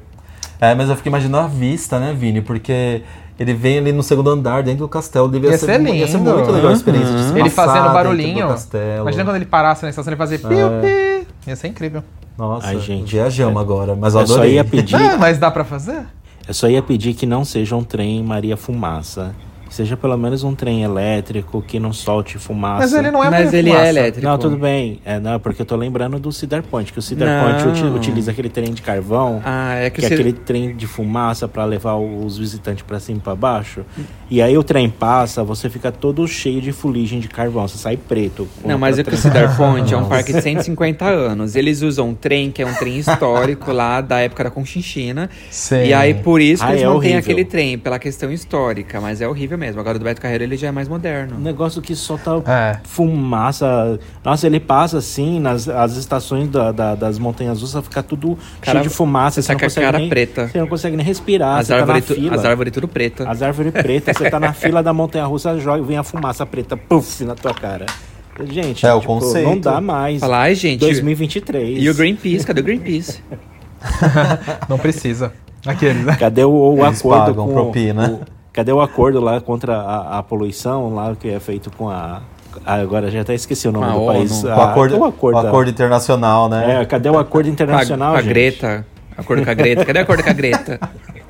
[0.60, 2.42] É, mas eu fiquei imaginando a vista, né, Vini?
[2.42, 3.00] Porque
[3.40, 5.28] ele vem ali no segundo andar, dentro do castelo.
[5.30, 6.34] Devia Ia ser, ser Ia ser lindo.
[6.34, 8.54] muito legal a experiência de se Ele fazendo barulhinho.
[9.00, 11.26] Imagina quando ele parasse na estação, ele fazia piu, pi.
[11.48, 12.02] Ia ser incrível.
[12.36, 13.12] Nossa, Ai, gente.
[13.12, 16.02] viajamos agora, mas eu Eu só ia pedir, Ah, mas dá pra fazer?
[16.46, 19.34] eu só ia pedir que não seja um trem Maria Fumaça.
[19.74, 22.82] Seja pelo menos um trem elétrico que não solte fumaça.
[22.82, 23.86] Mas ele não é Mas ele Fumaça.
[23.86, 24.24] é elétrico.
[24.28, 25.00] Não, tudo bem.
[25.04, 27.60] É, não, porque eu tô lembrando do Cedar Point, que o Cedar Não.
[27.60, 30.86] Point uti- utiliza aquele trem de carvão, Ah, é que, que é aquele trem de
[30.86, 33.84] fumaça pra levar os visitantes pra cima e pra baixo.
[34.30, 37.96] E aí o trem passa, você fica todo cheio de fuligem de carvão, você sai
[37.96, 38.46] preto.
[38.64, 41.56] Não, mas é que o Cedar Point é um parque de 150 anos.
[41.56, 45.28] Eles usam um trem que é um trem histórico lá da época da Conchinchina.
[45.50, 45.86] Sim.
[45.86, 47.18] E aí, por isso que Ah, eles é mantêm horrível.
[47.18, 49.00] aquele trem, pela questão histórica.
[49.00, 49.63] Mas é horrível mesmo.
[49.70, 51.36] Agora o do Beto Carreiro ele já é mais moderno.
[51.36, 52.78] Um negócio que solta É.
[52.84, 53.98] fumaça.
[54.24, 58.78] Nossa, ele passa assim nas as estações da- da- das montanhas russas, fica tudo Cara,
[58.78, 59.40] cheio de fumaça.
[59.42, 60.48] você tá não consegue cara nem, preta.
[60.48, 61.58] Você não consegue nem respirar.
[61.60, 62.34] as, você tá na árvores tu- fila.
[62.36, 63.28] as árvores tudo preta.
[63.30, 66.44] As árvores pretas, você tá na fila da montanha russa, joga e vem a fumaça
[66.44, 67.86] preta, puff, na tua cara.
[68.50, 69.48] Gente, É o tipo, conceito.
[69.48, 70.18] não dá mais.
[70.20, 70.80] Falar, ai, gente.
[70.80, 71.80] 2023.
[71.82, 73.22] E o Greenpeace, cadê o Greenpeace?
[74.68, 75.32] Não precisa.
[75.66, 76.16] Aqueles, né?
[76.18, 78.20] Cadê o, o acordo pagam com propina.
[78.54, 82.22] Cadê o acordo lá contra a, a poluição lá que é feito com a
[82.64, 84.12] ah, agora já até esqueci o nome a do ONU.
[84.12, 84.44] país.
[84.44, 86.82] O acordo, o o acordo, acordo internacional, né?
[86.82, 88.32] É, cadê o acordo a, internacional, com a gente?
[88.32, 88.86] Greta.
[89.16, 89.84] Acordo com a Greta.
[89.84, 90.80] Cadê o acordo com a Greta?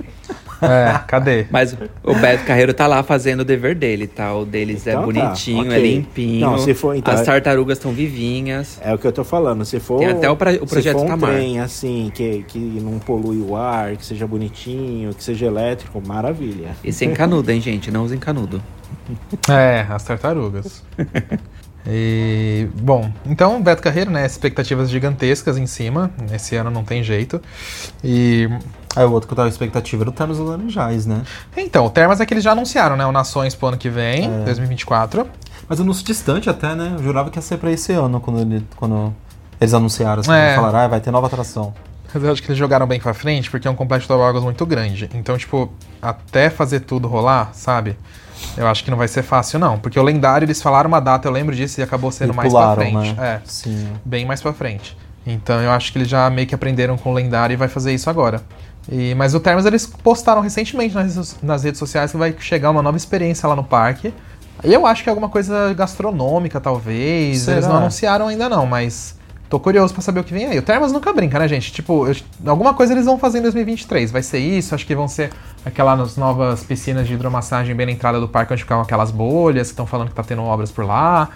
[0.65, 1.47] É, cadê?
[1.51, 4.35] Mas o Beto Carreiro tá lá fazendo o dever dele, tá?
[4.35, 5.83] O deles é Então tá, bonitinho, é ok.
[5.97, 6.41] limpinho.
[6.51, 8.79] Não, se for, então, As é- tartarugas estão vivinhas.
[8.83, 9.65] É o que eu tô falando.
[9.65, 11.31] Se for, Tem até o pra- o projeto se for um Tamar.
[11.35, 16.71] trem assim que, que não polui o ar, que seja bonitinho, que seja elétrico, maravilha.
[16.83, 17.91] E sem canudo, hein, gente?
[17.91, 18.63] Não usem canudo.
[19.49, 20.83] É, as tartarugas.
[21.87, 24.25] E, bom, então Beto Carreiro, né?
[24.25, 26.11] Expectativas gigantescas em cima.
[26.33, 27.41] Esse ano não tem jeito.
[28.03, 28.49] E.
[28.97, 31.23] Aí o outro que eu tava expectativa era o Ternos dos Laranjais, né?
[31.57, 33.05] Então, o Termas é que eles já anunciaram, né?
[33.07, 34.45] O Nações pro ano que vem, É.
[34.45, 35.27] 2024.
[35.69, 36.93] Mas anúncio distante até, né?
[36.97, 39.13] Eu jurava que ia ser pra esse ano, quando, ele- quando
[39.61, 40.55] eles anunciaram, assim, É.
[40.55, 41.73] falaram, ah, vai ter nova atração.
[42.13, 44.45] Mas eu acho que eles jogaram bem pra frente, porque é um complexo de toboáguas
[44.45, 45.11] muito grande.
[45.15, 47.97] Então, tipo, até fazer tudo rolar, sabe?
[48.57, 49.79] Eu acho que não vai ser fácil, não.
[49.79, 52.49] Porque o lendário, eles falaram uma data, eu lembro disso, e acabou sendo E mais
[52.53, 53.13] pularam, pra frente.
[53.15, 53.27] né?
[53.27, 53.89] É, Sim.
[54.05, 54.97] bem mais pra frente.
[55.27, 57.93] Então eu acho que eles já meio que aprenderam com o lendário e vai fazer
[57.95, 58.43] isso agora.
[58.91, 62.71] E, mas o Termas eles postaram recentemente nas, redes- nas redes sociais que vai chegar
[62.71, 64.13] uma nova experiência lá no parque.
[64.63, 67.41] E eu acho que é alguma coisa gastronômica, talvez.
[67.41, 67.57] Será?
[67.57, 69.17] Eles não anunciaram ainda não, mas
[69.49, 70.59] tô curioso pra saber o que vem aí.
[70.59, 71.73] O Termas nunca brinca, né, gente?
[71.73, 72.17] Tipo, eu-
[72.47, 74.11] alguma coisa eles vão fazer em 2023.
[74.11, 75.31] Vai ser isso, acho que vão ser
[75.65, 79.73] aquelas novas piscinas de hidromassagem bem na entrada do parque, onde ficam aquelas bolhas que
[79.73, 81.31] estão falando que tá tendo obras por lá.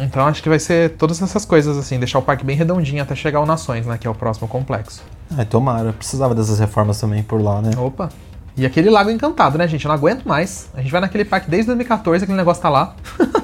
[0.00, 3.14] Então acho que vai ser todas essas coisas, assim, deixar o parque bem redondinho até
[3.14, 3.98] chegar ao Nações, né?
[3.98, 5.02] Que é o próximo complexo.
[5.36, 5.92] Ai, tomara.
[5.92, 7.70] Precisava dessas reformas também por lá, né?
[7.76, 8.08] Opa!
[8.56, 9.84] E aquele lago encantado, né, gente?
[9.84, 10.68] Eu não aguento mais.
[10.74, 12.94] A gente vai naquele parque desde 2014, aquele negócio tá lá.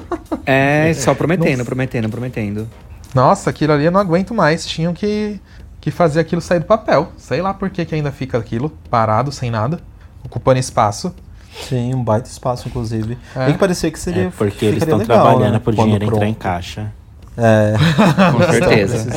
[0.47, 1.65] É, só prometendo, Nossa.
[1.65, 2.69] prometendo, prometendo.
[3.15, 4.63] Nossa, aquilo ali eu não aguento mais.
[4.65, 5.39] Tinham que,
[5.81, 7.11] que fazer aquilo sair do papel.
[7.17, 9.79] Sei lá por que, que ainda fica aquilo parado, sem nada,
[10.23, 11.15] ocupando espaço.
[11.63, 13.17] Sim, um baita espaço, inclusive.
[13.35, 13.45] É.
[13.45, 14.23] Bem que parecia que seria.
[14.23, 15.59] É porque eles estão legal, trabalhando né?
[15.59, 16.37] pro Quando dinheiro entrar em pronto.
[16.43, 16.91] caixa.
[17.37, 17.73] É.
[18.31, 19.09] Com certeza.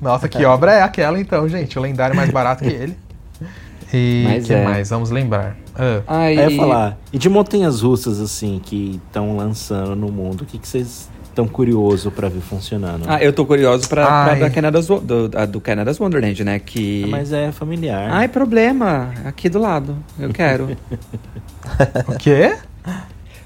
[0.00, 1.78] Nossa, que obra é aquela então, gente?
[1.78, 2.96] O lendário mais barato que ele.
[3.92, 4.64] E Mas que é.
[4.64, 4.90] mais?
[4.90, 5.56] Vamos lembrar.
[5.74, 10.08] Ah, Ai, Aí eu ia falar, e de montanhas russas assim que estão lançando no
[10.12, 11.08] mundo, o que, que vocês
[11.38, 13.04] estão curiosos pra ver funcionando?
[13.06, 16.58] Ah, eu tô curioso pra, pra da Canada's, do, a- do Canada's Wonderland, né?
[16.58, 17.06] Que.
[17.08, 18.10] Mas é familiar.
[18.10, 19.12] Ai, problema.
[19.24, 19.96] Aqui do lado.
[20.18, 20.76] Eu quero.
[22.08, 22.56] o quê?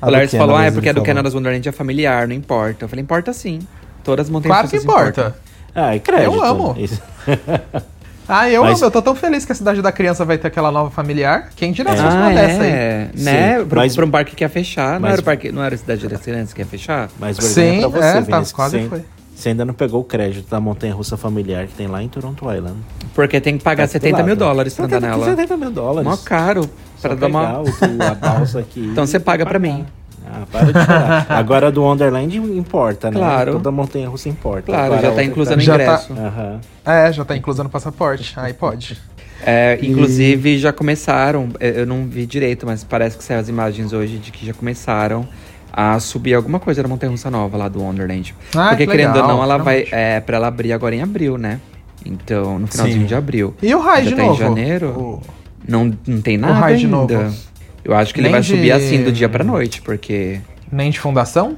[0.01, 1.07] A o Lars falou, ah, é porque a do falou.
[1.07, 2.85] Canada's Wonderland é familiar, não importa.
[2.85, 3.61] Eu falei, importa sim.
[4.03, 5.37] Todas as montanhas Claro que importa.
[5.75, 6.35] Ah, e crédito.
[6.35, 6.75] Eu amo.
[8.29, 8.87] Ah, eu Mas- amo.
[8.87, 11.51] Eu tô tão feliz que a cidade da criança vai ter aquela nova familiar.
[11.57, 12.05] Quem dirá se É.
[12.05, 12.71] fosse uma Ah, dessa aí?
[12.71, 13.11] é.
[13.17, 13.59] Né?
[13.59, 14.95] Sim, Pra, mas- pra um parque que ia fechar.
[14.95, 17.09] Não, mas- era o parque, não era a cidade das crianças que ia fechar?
[17.19, 19.05] Mas vergonha Sim, pra você, é, tá, quase você, foi.
[19.35, 22.45] Você ainda não pegou o crédito da montanha russa familiar que tem lá em Toronto
[22.53, 22.77] Island.
[23.13, 25.31] Porque tem que pagar Tá do 70 mil dólares pra andar 70 nela.
[25.31, 26.09] 70 mil dólares.
[26.09, 26.71] Mó caro.
[26.99, 27.61] Só Pra dar uma...
[27.61, 27.65] o,
[28.09, 28.81] a balsa aqui.
[28.93, 29.85] Então você paga pra mim.
[30.27, 31.27] Ah, para de chorar.
[31.31, 33.19] Agora a do Wonderland importa, né?
[33.19, 33.53] Claro.
[33.53, 34.67] Toda montanha russa importa.
[34.67, 36.13] Claro, Agora já a tá inclusa no Já tá- ingresso.
[36.13, 36.61] Aham.
[36.85, 38.33] É, já tá inclusa no passaporte.
[38.39, 38.99] Aí pode.
[39.45, 43.93] É, inclusive, já começaram, é, eu não vi direito, mas parece que saiu as imagens
[43.93, 45.27] hoje de que já começaram
[45.73, 48.35] a subir alguma coisa na Montanha Russa Nova lá do Wonderland.
[48.55, 49.85] Ah, Porque, que querendo legal, ou não, ela vai.
[49.85, 49.95] finalmente.
[49.95, 51.59] É, pra ela abrir agora em abril, né?
[52.07, 53.07] Então, no finalzinho Sim.
[53.07, 53.55] de abril.
[53.63, 54.39] E o raio Já de tá em novo?
[54.39, 54.87] janeiro?
[54.91, 55.23] O-
[55.67, 56.97] Não, não tem nada raio de ainda.
[56.97, 57.35] novo.
[57.85, 60.91] Eu acho que ele Nem vai de- subir assim do dia pra noite, porque Nem
[60.91, 61.57] de fundação?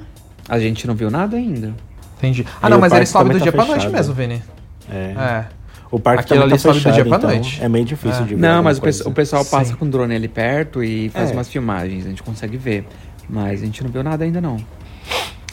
[0.48, 1.74] a gente não viu nada ainda.
[2.18, 2.46] Entendi.
[2.62, 3.92] Ah, E não, o mas ele parque sobe do também dia tá pra noite fechado.
[3.96, 4.42] mesmo, Vini.
[4.90, 4.94] É.
[5.16, 5.44] É.
[5.90, 7.62] O parque Aquilo também ali tá sobe do fechado, dia pra então noite.
[7.62, 8.26] É meio difícil É.
[8.26, 9.08] de ver Não, mas o, coisa.
[9.08, 9.76] o pessoal passa Sim.
[9.76, 11.32] com o drone ali perto e faz É.
[11.32, 12.86] umas filmagens, a gente consegue ver.
[13.28, 14.56] Mas a gente não viu nada ainda não.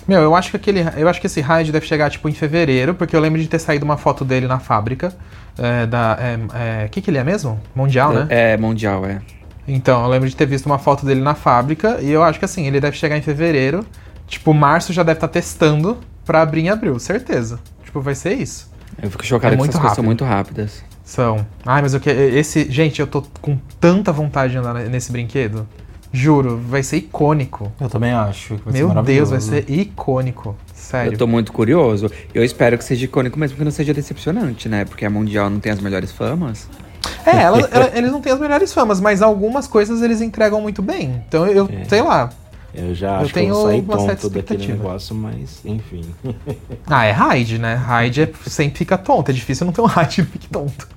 [0.08, 0.82] Meu, eu acho que aquele.
[0.98, 3.60] Eu acho que esse raid deve chegar, tipo, em fevereiro, porque eu lembro de ter
[3.60, 5.14] saído uma foto dele na fábrica.
[5.58, 6.18] É, da.
[6.20, 7.60] É, é, que que ele é mesmo?
[7.76, 8.26] Mundial, né?
[8.30, 9.22] É, mundial, é.
[9.74, 12.46] Então, eu lembro de ter visto uma foto dele na fábrica e eu acho que
[12.46, 13.86] assim, ele deve chegar em fevereiro.
[14.28, 17.60] Tipo, março já deve estar testando pra abrir em abril, certeza.
[17.84, 18.70] Tipo, vai ser isso.
[19.02, 20.84] Eu fico chocado É que muito essas coisas são muito rápidas.
[21.04, 21.46] São.
[21.66, 25.68] Ai, mas eu que esse, gente, eu tô com tanta vontade de andar nesse brinquedo.
[26.14, 27.72] Juro, vai ser icônico.
[27.80, 28.56] Eu também acho.
[28.56, 30.56] que Vai ser Meu Deus, vai ser icônico.
[30.74, 31.14] Sério.
[31.14, 32.12] Eu tô muito curioso.
[32.34, 34.84] Eu espero que seja icônico mesmo que não seja decepcionante, né?
[34.84, 36.68] Porque a Mundial não tem as melhores famas.
[37.26, 40.82] É, ela- ela- eles não têm as melhores famas, mas algumas coisas eles entregam muito
[40.82, 41.24] bem.
[41.28, 41.86] Então eu, É.
[41.86, 42.30] sei lá.
[42.74, 44.74] Eu já Eu acho que eu tenho certa tonto daquele expectativa.
[44.78, 46.06] negócio, mas enfim.
[46.88, 47.76] Ah, é raid, né?
[47.76, 49.30] Raid é, sempre fica tonto.
[49.30, 50.88] É difícil não ter um raid que fique tonto.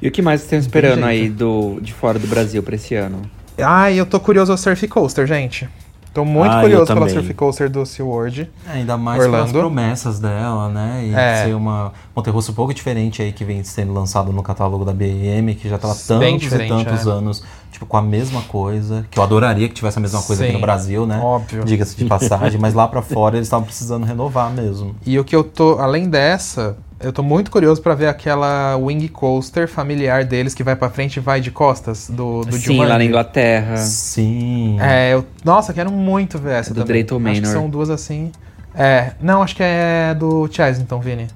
[0.00, 2.94] E o que mais vocês estão esperando aí do, de fora do Brasil pra esse
[2.94, 3.22] ano?
[3.58, 5.68] Ai, eu tô curioso ao Surf Coaster, gente.
[6.12, 7.08] Tô muito Ah, curioso pela.
[7.08, 8.50] Surf Coaster do SeaWorld.
[8.68, 9.58] Ainda mais pelas Orlando.
[9.58, 11.06] promessas dela, né?
[11.06, 11.44] E É.
[11.46, 15.54] ser uma montanha-russa um pouco diferente aí que vem sendo lançado no catálogo da BM,
[15.54, 17.10] que já tá há Bem tantos e tantos é.
[17.10, 19.06] anos, tipo, com a mesma coisa.
[19.10, 21.18] Que eu adoraria que tivesse a mesma coisa aqui Sim, no Brasil, né?
[21.18, 21.64] óbvio.
[21.64, 24.94] Diga-se de passagem, mas lá pra fora eles estavam precisando renovar mesmo.
[25.06, 29.08] E o que eu tô, além dessa, eu tô muito curioso pra ver aquela Wing
[29.08, 32.88] Coaster familiar deles que vai pra frente e vai de costas do, do Sim, Jumanji.
[32.90, 33.76] lá na Inglaterra.
[33.76, 34.76] Sim.
[34.80, 36.86] É, eu, nossa, quero muito ver essa Do também.
[37.04, 37.52] Drayton Acho que Manor.
[37.60, 38.30] são duas assim.
[38.74, 41.26] É, não, acho que é do Chesington, Vini.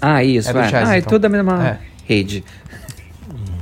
[0.00, 0.54] Ah, isso, É é.
[0.54, 1.10] do ah, é então.
[1.10, 1.78] tudo a mesma É.
[2.06, 2.44] rede.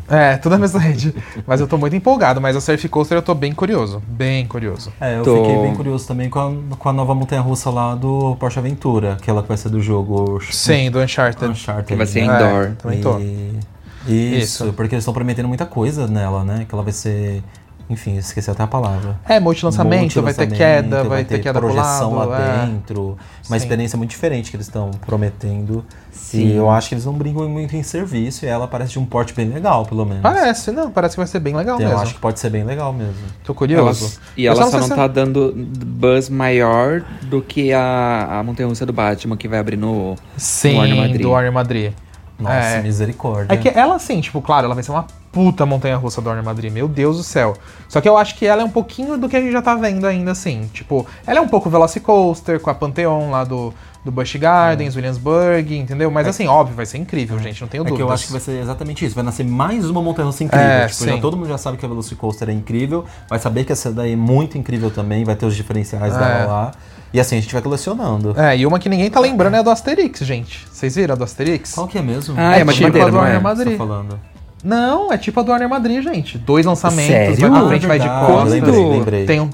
[0.09, 1.15] É, tudo a mesma rede.
[1.47, 4.03] Mas eu tô muito empolgado, mas a Surf Coaster eu tô bem curioso.
[4.07, 4.93] Bem curioso.
[5.01, 8.37] É, eu Tô- fiquei bem curioso também com a, com a nova montanha-russa lá do
[8.37, 11.51] Porsche Aventura, aquela que vai ser do jogo Sim, do Uncharted.
[11.51, 11.87] Uncharted.
[11.87, 12.35] Que vai ser né?
[12.37, 12.73] indoor.
[12.77, 13.19] também tô.
[13.19, 13.59] E-
[14.07, 14.73] Isso, Isso.
[14.75, 16.67] porque eles estão prometendo muita coisa nela, né?
[16.69, 17.43] Que ela vai ser.
[17.91, 19.19] Enfim, esqueci até a palavra.
[19.29, 20.55] É, multilançamento, vai ter Multilançamento,
[20.89, 22.31] queda, vai ter queda pro projeção lado.
[22.31, 22.67] lá é.
[22.67, 23.03] dentro.
[23.03, 23.57] Uma Sim.
[23.57, 25.85] experiência muito diferente que eles estão prometendo.
[26.11, 26.47] Sim.
[26.47, 29.05] E eu acho que eles não brincam muito em serviço e ela parece de um
[29.05, 30.23] porte bem legal, pelo menos.
[30.23, 32.03] Parece, não, parece que vai ser bem legal Então, eu mesmo.
[32.03, 33.15] acho que pode ser bem legal mesmo.
[33.45, 34.19] Tô Ela- curioso.
[34.37, 38.87] e Eu ela só não se- tá dando buzz maior do que a, a montanha-russa
[38.87, 41.21] do Batman que vai abrir no, Sim, no Warner Madrid.
[41.23, 41.93] do Warner Madrid.
[42.39, 42.83] Nossa, É.
[42.83, 43.55] misericórdia.
[43.55, 46.73] É que ela, assim, tipo, claro, ela vai ser uma puta montanha-russa do Warner Madrid,
[46.73, 47.55] meu Deus do céu.
[47.89, 49.75] Só que eu acho que ela é um pouquinho do que a gente já tá
[49.75, 50.69] vendo ainda, assim.
[50.73, 53.73] Tipo, ela é um pouco Velocicoaster, com a Pantheon lá do,
[54.05, 56.11] do Busch Gardens, Williamsburg, entendeu?
[56.11, 58.09] Mas, assim, óbvio, vai ser incrível, gente, não tenho É que dúvidas.
[58.09, 59.15] eu acho que vai ser exatamente isso.
[59.15, 60.67] Vai nascer mais uma montanha-russa incrível.
[60.67, 63.05] É, tipo, já, todo mundo já sabe que a Velocicoaster é incrível.
[63.29, 65.25] Vai saber que essa daí é muito incrível também.
[65.25, 66.19] Vai ter os diferenciais É.
[66.19, 66.73] dela lá.
[67.15, 68.35] E assim a gente vai colecionando.
[68.37, 70.67] É, e uma que ninguém tá lembrando é a do Asterix, gente.
[70.71, 71.73] Vocês viram a do Asterix?
[71.73, 72.35] Qual que é mesmo?
[72.37, 73.39] Ah, é, É tipo madeira, a do Warner é?
[73.39, 73.73] Madrid.
[73.73, 74.21] Tá falando?
[74.65, 76.37] Não, é tipo a do Warner Madrid, gente.
[76.39, 77.37] Dois lançamentos, Sério?
[77.41, 78.51] vai pra Ah, frente, vai de costas.
[78.53, 79.27] Lembrei, lembrei.
[79.27, 79.49] Tem um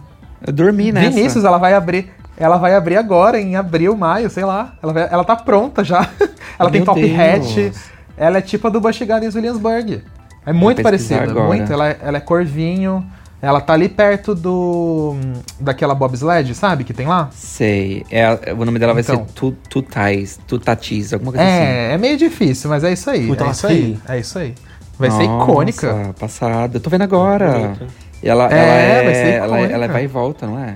[0.46, 1.11] Eu dormi nessa.
[1.11, 2.11] Vinícius, ela vai abrir.
[2.38, 4.72] Ela vai abrir agora, em abril, maio, sei lá.
[4.82, 6.08] Ela, vai- ela tá pronta já.
[6.58, 7.18] ela tem Meu top Deus.
[7.58, 7.76] hatch.
[8.16, 10.02] Ela é tipo a do Busch Gardens Williamsburg.
[10.46, 11.70] É muito parecida, muito.
[11.70, 13.04] Ela, é- ela é corvinho.
[13.43, 15.16] Ela tá ali perto do.
[15.59, 16.84] daquela bobsled, sabe?
[16.84, 17.30] Que tem lá?
[17.32, 18.05] Sei.
[18.11, 19.16] É, o nome dela vai Então.
[19.26, 21.55] ser Tu- Tutais, Tutatis, alguma coisa assim.
[21.62, 23.26] É, é meio difícil, mas é isso aí.
[23.26, 23.99] Puta, é isso aí.
[24.09, 24.55] É isso aí.
[24.99, 26.14] Vai ser Nossa, icônica.
[26.20, 26.76] Passada.
[26.76, 27.72] Eu tô vendo agora.
[28.22, 29.93] E ela, É, ela é, vai ser ela, é- ela icônica.
[29.95, 30.74] vai e volta, não é?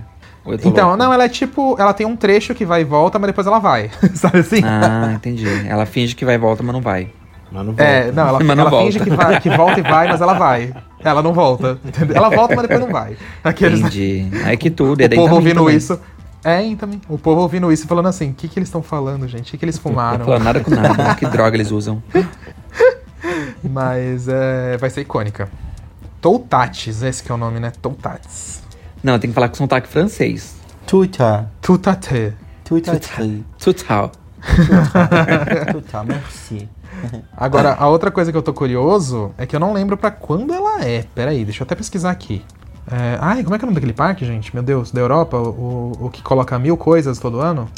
[0.63, 0.97] Então, louco?
[1.03, 1.77] não, ela é tipo.
[1.79, 3.91] Ela tem um trecho que vai e volta, mas depois ela vai.
[4.15, 4.61] Sabe assim?
[4.65, 5.47] Ah, entendi.
[5.69, 7.09] Ela finge que vai e volta, mas não vai.
[7.53, 7.83] Mas não volta.
[7.83, 8.87] É, não, ela, Mas não ela volta.
[8.93, 10.73] finge que, vai- que volta e vai, mas ela vai.
[11.05, 11.79] Ela não volta.
[11.85, 12.17] entendeu?
[12.17, 13.17] Ela volta, mas depois não vai.
[13.45, 14.29] Aqueles, Entendi.
[14.45, 14.93] Aí que tudo.
[14.95, 15.77] O daí povo ouvindo também.
[15.77, 16.01] isso.
[16.43, 17.01] É, hein, também.
[17.09, 19.49] O povo ouvindo isso e falando assim: o que, que eles estão falando, gente?
[19.49, 20.25] O que, que eles Não fumaram?
[20.25, 21.15] falando nada com nada.
[21.15, 22.03] que droga eles usam.
[23.63, 25.49] Mas é, vai ser icônica.
[26.21, 27.71] Toutatis, esse que é o nome, né?
[27.83, 28.63] Toutatis.
[29.03, 30.55] Não, tem que falar com sotaque francês.
[30.87, 31.51] Tuta.
[31.61, 32.35] Tutate.
[32.65, 32.99] Tuta.
[33.59, 34.13] Tutal.
[35.73, 36.69] Tuta, merci.
[37.37, 40.53] Agora, a outra coisa que eu tô curioso é que eu não lembro pra quando
[40.53, 41.05] ela é.
[41.15, 42.43] Pera aí, deixa eu até pesquisar aqui.
[42.91, 44.55] É, ai, como é que é o nome daquele parque, gente?
[44.55, 47.69] Meu Deus, da Europa, o, o que coloca mil coisas todo ano?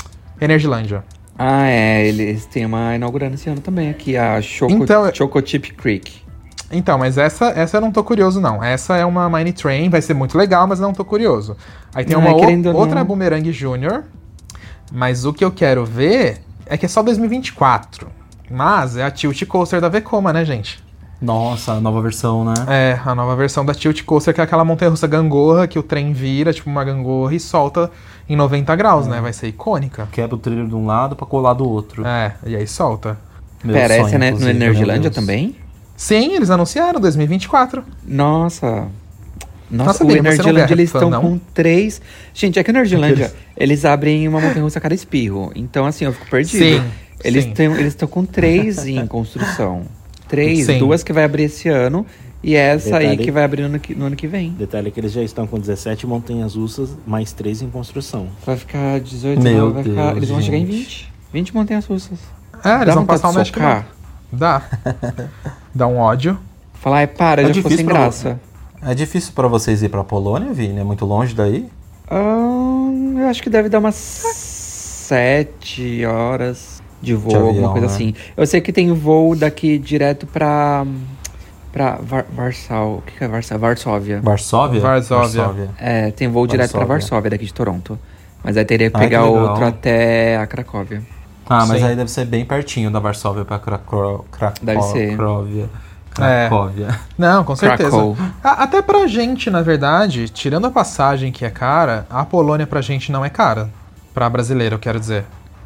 [0.40, 1.04] Energilândia.
[1.38, 2.06] Ah, é.
[2.08, 6.22] Eles têm uma inaugurando esse ano também aqui, a Choco, Então, Choco Chip Creek.
[6.72, 8.62] Então, mas essa, essa eu não tô curioso, não.
[8.62, 11.56] Essa é uma Mine Train, vai ser muito legal, mas não tô curioso.
[11.94, 12.74] Aí tem Ai, uma o- ou não.
[12.74, 14.02] outra Boomerang Junior,
[14.92, 18.08] mas o que eu quero ver é que é só 2024.
[18.50, 20.78] Mas é a Tilt Coaster da Vekoma, né, gente?
[21.20, 22.54] Nossa, a nova versão, né?
[22.68, 26.12] É, a nova versão da Tilt Coaster, que é aquela montanha-russa gangorra, que o trem
[26.12, 27.90] vira, tipo uma gangorra, e solta
[28.28, 29.20] em 90 graus, né?
[29.20, 30.06] Vai ser icônica.
[30.12, 32.06] Quebra o trilho de um lado pra colar do outro.
[32.06, 33.18] É, e aí solta.
[33.64, 34.36] Meu Pera, sonho, essa é na- no
[35.00, 35.14] Deus.
[35.14, 35.56] também?
[35.96, 37.82] Sim, eles anunciaram 2024.
[38.06, 38.86] Nossa.
[39.68, 42.00] Nossa, Nossa, o Bia, é eles estão com três...
[42.32, 45.50] Gente, é que o Energylândia, Aqueles- eles abrem uma montanha-russa a cada espirro.
[45.56, 46.62] Então, assim, eu fico perdido.
[46.62, 46.84] Sim,
[47.24, 47.52] Eles sim.
[47.52, 49.82] têm- eles estão com três em construção.
[50.28, 50.78] Três, Sim.
[50.80, 52.04] duas que vai abrir esse ano
[52.42, 54.50] e essa aí Detalhe- que vai abrir no ano que, no ano que vem.
[54.50, 58.26] Detalhe é que eles já estão com 17 montanhas russas, mais 3 em construção.
[58.44, 60.76] Vai ficar 18, Meu 19, vai ficar, Deus, eles vão chegar em gente.
[60.78, 61.12] 20.
[61.32, 62.18] 20 montanhas russas.
[62.64, 63.34] É, eles Dá vão passar o?
[63.34, 63.84] Map.
[64.32, 64.62] Dá.
[65.74, 66.36] Dá um ódio.
[66.74, 68.40] Falar, ai, para, É já ficou sem graça.
[68.82, 70.80] É difícil pra vocês ir pra Polônia, Vini?
[70.80, 71.68] É muito longe daí?
[72.10, 77.86] Ahn, eu acho que deve dar umas 7 horas de voo, De avião, alguma coisa
[77.86, 77.92] né?
[77.92, 78.14] assim.
[78.36, 80.84] Eu sei que tem voo daqui direto pra,
[81.72, 82.96] pra Var Varsal.
[82.98, 83.58] O que, que é Varsal?
[83.58, 84.20] Varsóvia.
[84.22, 84.80] Varsóvia?
[84.80, 85.68] Varsóvia.
[85.78, 87.00] É, tem voo direto pra Varsóvia.
[87.00, 87.98] Varsóvia daqui de Toronto.
[88.42, 89.42] Mas aí teria que Ai, que pegar legal.
[89.50, 91.02] outro até a Cracóvia.
[91.48, 91.86] Ah, mas Sim.
[91.88, 94.24] aí deve ser bem pertinho da Varsóvia pra Cracó-
[94.62, 95.16] Deve ser.
[95.16, 95.68] Cracóvia.
[96.18, 96.48] É.
[96.48, 96.88] Cracóvia.
[97.18, 97.90] Não, com certeza.
[97.90, 98.16] Krakow.
[98.42, 102.80] A- Até pra gente, na verdade, tirando a passagem que é cara, a Polônia pra
[102.80, 103.68] gente não é cara.
[104.14, 105.24] Pra brasileiro, eu quero dizer.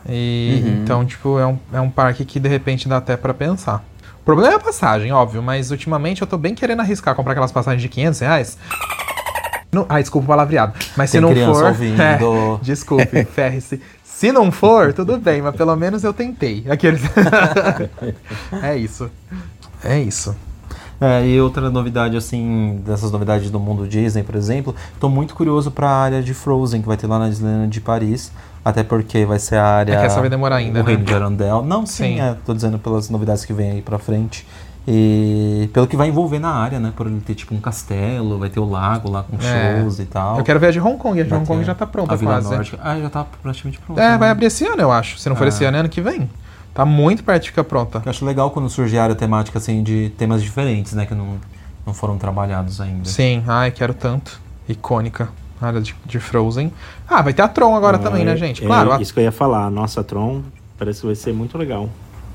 [0.09, 0.83] E Uhum.
[0.83, 3.85] então, tipo, é um, é um parque que de repente dá até pra pensar.
[4.21, 7.53] O problema é a passagem, óbvio, mas ultimamente eu tô bem querendo arriscar comprar aquelas
[7.53, 8.59] passagens de 500 reais.
[9.73, 10.73] Não, ai, desculpa o palavreado.
[10.97, 11.65] Mas Tem se não for.
[11.65, 11.97] ouvindo.
[12.03, 12.19] É,
[12.63, 13.81] desculpe, ferre-se.
[14.05, 16.65] Se não for, tudo bem, mas pelo menos eu tentei.
[16.69, 17.01] Aqueles.
[18.63, 19.11] é isso.
[19.83, 20.37] É isso.
[21.01, 25.71] É, e outra novidade, assim, dessas novidades do mundo Disney, por exemplo, tô muito curioso
[25.71, 28.31] pra área de Frozen, que vai ter lá na Disneyland de Paris.
[28.63, 29.95] Até porque vai ser a área.
[29.95, 30.89] É que essa vai demorar ainda, O né?
[30.91, 31.63] Reino de Arandel.
[31.65, 32.21] Não, sim, Sim.
[32.21, 34.47] é, tô dizendo pelas novidades que vem aí pra frente.
[34.87, 36.93] E pelo que vai envolver na área, né?
[36.95, 39.81] Por ele ter tipo um castelo, vai ter o lago lá com É.
[39.81, 40.37] shows e tal.
[40.39, 41.19] Eu quero ver a de Hong Kong.
[41.21, 42.51] A de Vai Hong Kong já tá pronta a Vila quase.
[42.55, 42.79] Nórdica.
[42.83, 44.03] Ah, já tá praticamente pronta.
[44.03, 44.19] É, né?
[44.19, 45.19] vai abrir esse ano, eu acho.
[45.19, 45.49] Se não for Ah.
[45.49, 46.29] esse ano, é ano que vem.
[46.75, 48.03] Tá muito perto de ficar pronta.
[48.05, 51.05] Eu acho legal quando surge área temática assim de temas diferentes, né?
[51.07, 51.37] Que não,
[51.87, 53.09] não foram trabalhados ainda.
[53.09, 54.41] Sim, ai, quero tanto.
[54.68, 55.29] Icônica.
[55.61, 56.73] A área de, de Frozen.
[57.09, 58.62] Ah, vai ter a Tron agora Não, também, é- né, gente?
[58.62, 58.93] é Claro.
[58.93, 59.64] a- Isso que eu ia falar.
[59.66, 60.43] A nossa Tron
[60.79, 61.89] parece que vai ser muito legal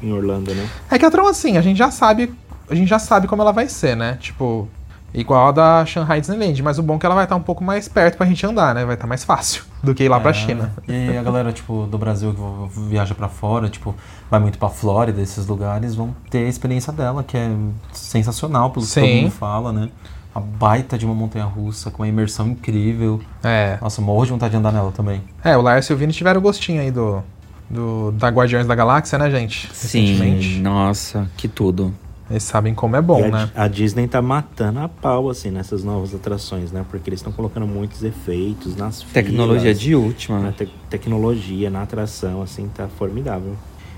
[0.03, 0.69] em Orlando, né?
[0.91, 2.31] É que a Tron, assim, a gente já sabe.
[2.69, 4.17] A gente já sabe como ela vai ser, né?
[4.21, 4.67] Tipo,
[5.13, 6.61] igual a da Shanghai Disneyland.
[6.61, 8.75] Mas o bom é que ela vai estar um pouco mais perto pra gente andar,
[8.75, 8.86] né?
[8.86, 10.73] Vai estar mais fácil do que ir lá pra É, China.
[10.88, 13.95] E a galera, tipo, do Brasil que viaja pra fora, tipo,
[14.29, 17.49] vai muito pra Flórida, esses lugares, vão ter a experiência dela, que é
[17.93, 19.21] sensacional, pelo que todo Sim.
[19.21, 19.89] mundo fala, né?
[20.33, 23.21] A baita de uma montanha russa, com uma imersão incrível.
[23.41, 23.77] É.
[23.81, 25.21] Nossa, morro de vontade de andar nela também.
[25.43, 27.23] É, o Lars e o Vini tiveram gostinho aí do.
[27.69, 29.69] do da Guardiões da Galáxia, né, gente?
[29.73, 30.59] Sim, Recentemente.
[30.59, 31.93] nossa, que tudo.
[32.30, 33.49] Eles sabem como é bom, E a, né?
[33.55, 36.84] a Disney tá matando a pau, assim, nessas novas atrações, né?
[36.89, 40.39] Porque eles estão colocando muitos efeitos nas Tecnologia filas, de última.
[40.39, 43.53] na te- tecnologia, na atração, assim, tá formidável.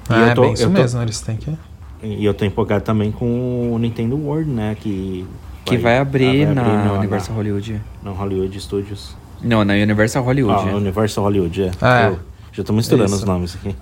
[0.09, 1.57] E Ah, eu é tô- bem isso tô- mesmo, eles têm que.
[2.03, 4.75] E eu tô empolgado também com o Nintendo World, né?
[4.79, 5.25] Que
[5.65, 7.81] Que vai abrir, vai na no- Universal Hollywood.
[8.03, 9.15] No Hollywood Studios.
[9.41, 10.69] Não, na Universal Hollywood.
[10.69, 11.71] Ah, Universal Hollywood, é.
[11.81, 12.07] É.
[12.09, 12.19] Eu
[12.51, 13.15] já tô misturando Isso.
[13.17, 13.75] os nomes aqui.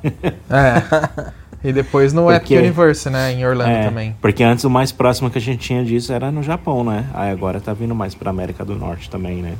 [0.49, 1.31] É.
[1.67, 3.33] e depois no Porque- Epic Universe, né?
[3.33, 4.15] Em Orlando É, também.
[4.21, 7.07] Porque antes o mais próximo que a gente tinha disso era no Japão, né?
[7.13, 9.55] Aí agora tá vindo mais pra América do Norte também, né?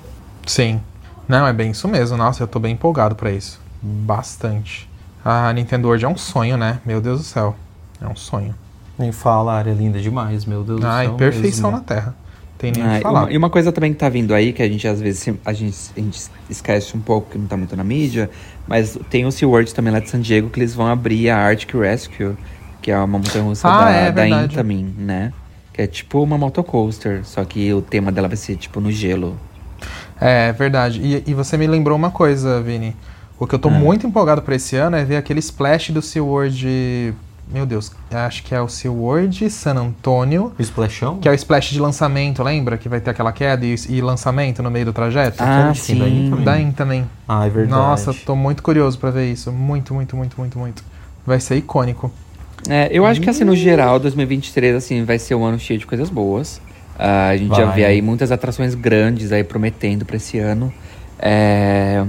[0.45, 0.79] Sim.
[1.27, 2.15] Não, é bem isso mesmo.
[2.17, 3.59] Nossa, eu tô bem empolgado pra isso.
[3.81, 4.87] Bastante.
[5.23, 6.79] A Nintendo World é um sonho, né?
[6.85, 7.55] Meu Deus do céu.
[8.01, 8.53] É um sonho.
[8.97, 11.17] Nem fala, a área é linda demais, meu Deus Ai, do céu.
[11.17, 11.87] perfeição na mesmo.
[11.87, 12.15] Terra.
[12.57, 13.23] Tem nem o Ah, que e, falar.
[13.23, 15.51] uma, e uma coisa também que tá vindo aí, que a gente às vezes a
[15.53, 18.29] gente, a gente esquece um pouco, que não tá muito na mídia,
[18.67, 21.73] mas tem o SeaWorld também lá de San Diego, que eles vão abrir a Arctic
[21.75, 22.35] Rescue,
[22.81, 24.27] que é uma montanha-russa Ah, da, é da.
[24.43, 25.33] Intamin, né?
[25.73, 29.37] Que é tipo uma motocoaster, só que o tema dela vai ser tipo no gelo.
[30.19, 31.01] É, verdade.
[31.01, 32.95] E, e você me lembrou uma coisa, Vini.
[33.37, 37.13] O que eu tô muito empolgado pra esse ano é ver aquele splash do SeaWorld.
[37.51, 40.51] Meu Deus, acho que é o SeaWorld San Antônio.
[40.57, 41.19] O splashão?
[41.19, 42.77] Que é o splash de lançamento, lembra?
[42.77, 45.37] Que vai ter aquela queda e, e lançamento no meio do trajeto?
[45.39, 45.95] Ah, sim.
[45.95, 46.43] Intamin?
[46.43, 47.09] Da também.
[47.27, 47.79] Ah, é verdade.
[47.79, 49.51] Nossa, tô muito curioso pra ver isso.
[49.51, 50.83] Muito, muito, muito, muito, muito.
[51.25, 52.11] Vai ser icônico.
[52.67, 55.85] É, eu acho que assim, no geral, 2023 assim, vai ser um ano cheio de
[55.85, 56.59] coisas boas.
[56.97, 57.75] Ah, a gente já Vai.
[57.75, 60.73] vê aí muitas atrações grandes aí prometendo pra esse ano.
[61.19, 62.03] É,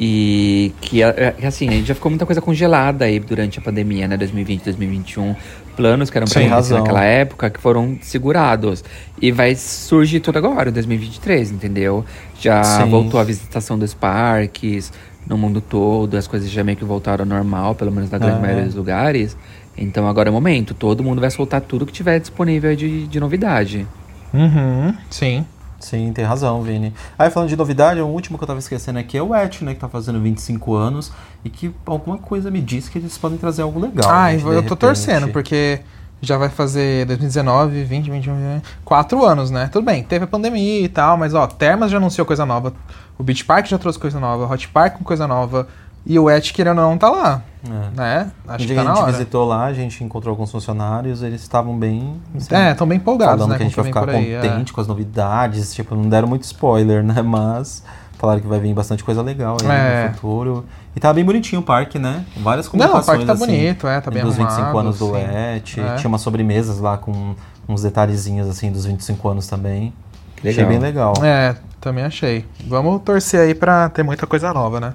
[0.00, 3.62] e que, é, que, assim, a gente já ficou muita coisa congelada aí durante a
[3.62, 4.16] pandemia, né?
[4.16, 5.34] 2020, 2021.
[5.76, 8.84] Planos que eram pra acontecer naquela época que foram segurados.
[9.20, 12.04] E vai surgir tudo agora, em 2023, entendeu?
[12.40, 12.90] Já Sim.
[12.90, 14.92] voltou a visitação dos parques
[15.26, 18.40] no mundo todo, as coisas já meio que voltaram ao normal, pelo menos na grande
[18.40, 19.36] maioria dos lugares.
[19.76, 23.20] Então agora é o momento, todo mundo vai soltar tudo que tiver disponível de, de
[23.20, 23.86] novidade.
[24.32, 25.44] Uhum, sim.
[25.78, 26.92] Sim, tem razão, Vini.
[27.18, 29.74] Aí falando de novidade, o último que eu tava esquecendo aqui é o Et, né?
[29.74, 31.12] Que tá fazendo 25 anos
[31.44, 34.10] e que alguma coisa me diz que eles podem trazer algo legal.
[34.10, 34.78] Ai, gente, de eu tô repente.
[34.78, 35.80] torcendo, porque
[36.20, 39.68] já vai fazer 2019, 20, 21, 21, quatro anos, né?
[39.72, 42.72] Tudo bem, teve a pandemia e tal, mas ó, Termas já anunciou coisa nova,
[43.16, 45.68] o Beach Park já trouxe coisa nova, Hot Park com coisa nova,
[46.08, 47.96] e o Et, querendo ou não, tá lá, É.
[47.96, 48.30] né?
[48.48, 49.12] Acho que tá que a na gente hora.
[49.12, 52.20] visitou lá, a gente encontrou alguns funcionários, eles estavam bem.
[52.36, 53.56] assim, É, estão bem empolgados, falando né?
[53.58, 54.40] que a gente vai ficar aí, é.
[54.40, 55.74] contente com as novidades.
[55.74, 57.20] Tipo, não deram muito spoiler, né?
[57.22, 57.82] Mas
[58.18, 60.08] falaram que vai vir bastante coisa legal aí É.
[60.08, 60.64] no futuro.
[60.96, 62.24] E tá bem bonitinho o parque, né?
[62.38, 63.06] Várias Não, o comunicações.
[63.06, 65.16] parque tá assim, bonito, é, tá bem Dos 25 arrumado, anos do sim.
[65.20, 65.78] ET.
[65.78, 65.94] É.
[65.96, 67.34] Tinha umas sobremesas lá com
[67.68, 69.92] uns detalhezinhos assim dos 25 anos também.
[70.36, 70.68] Que Achei legal.
[70.68, 71.12] bem legal.
[71.22, 72.44] É, também achei.
[72.66, 74.94] Vamos torcer aí pra ter muita coisa nova, né?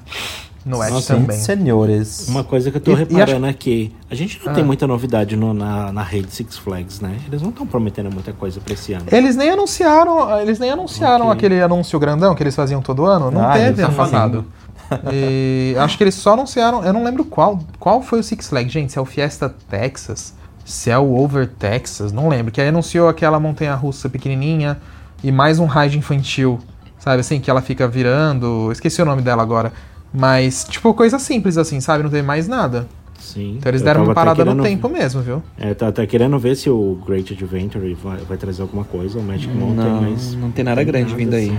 [0.66, 1.38] No Edge Nossa, também.
[1.38, 2.28] Senhores.
[2.30, 4.55] Uma coisa que eu tô E- e reparando aqui, a gente não Ah.
[4.55, 7.18] tem muita novidade no- na, na rede Six Flags, né?
[7.28, 9.05] Eles não estão prometendo muita coisa pra esse ano.
[9.11, 11.38] Eles nem anunciaram, eles nem anunciaram Ok.
[11.38, 13.30] aquele anúncio grandão que eles faziam todo ano.
[13.32, 14.45] Não Ah, teve passado.
[15.11, 18.72] E acho que eles só anunciaram, eu não lembro qual, qual foi o Six Flags,
[18.72, 20.34] gente, se é o Fiesta Texas,
[20.66, 24.78] se é o Over Texas, não lembro, que aí anunciou aquela montanha russa pequenininha
[25.24, 26.59] e mais um ride infantil,
[26.99, 29.74] sabe assim, que ela fica virando, esqueci o nome dela agora,
[30.14, 32.88] mas tipo coisa simples assim, sabe, não teve mais nada.
[33.20, 33.55] Sim.
[33.57, 35.41] Então eles deram uma até parada no tempo mesmo, viu?
[35.57, 39.24] É, tá, tá querendo ver se o Great Adventure vai, vai trazer alguma coisa, o
[39.24, 40.36] Magic Mountain, Não, mas.
[40.36, 41.47] não tem nada grande vindo aí.
[41.49, 41.57] assim,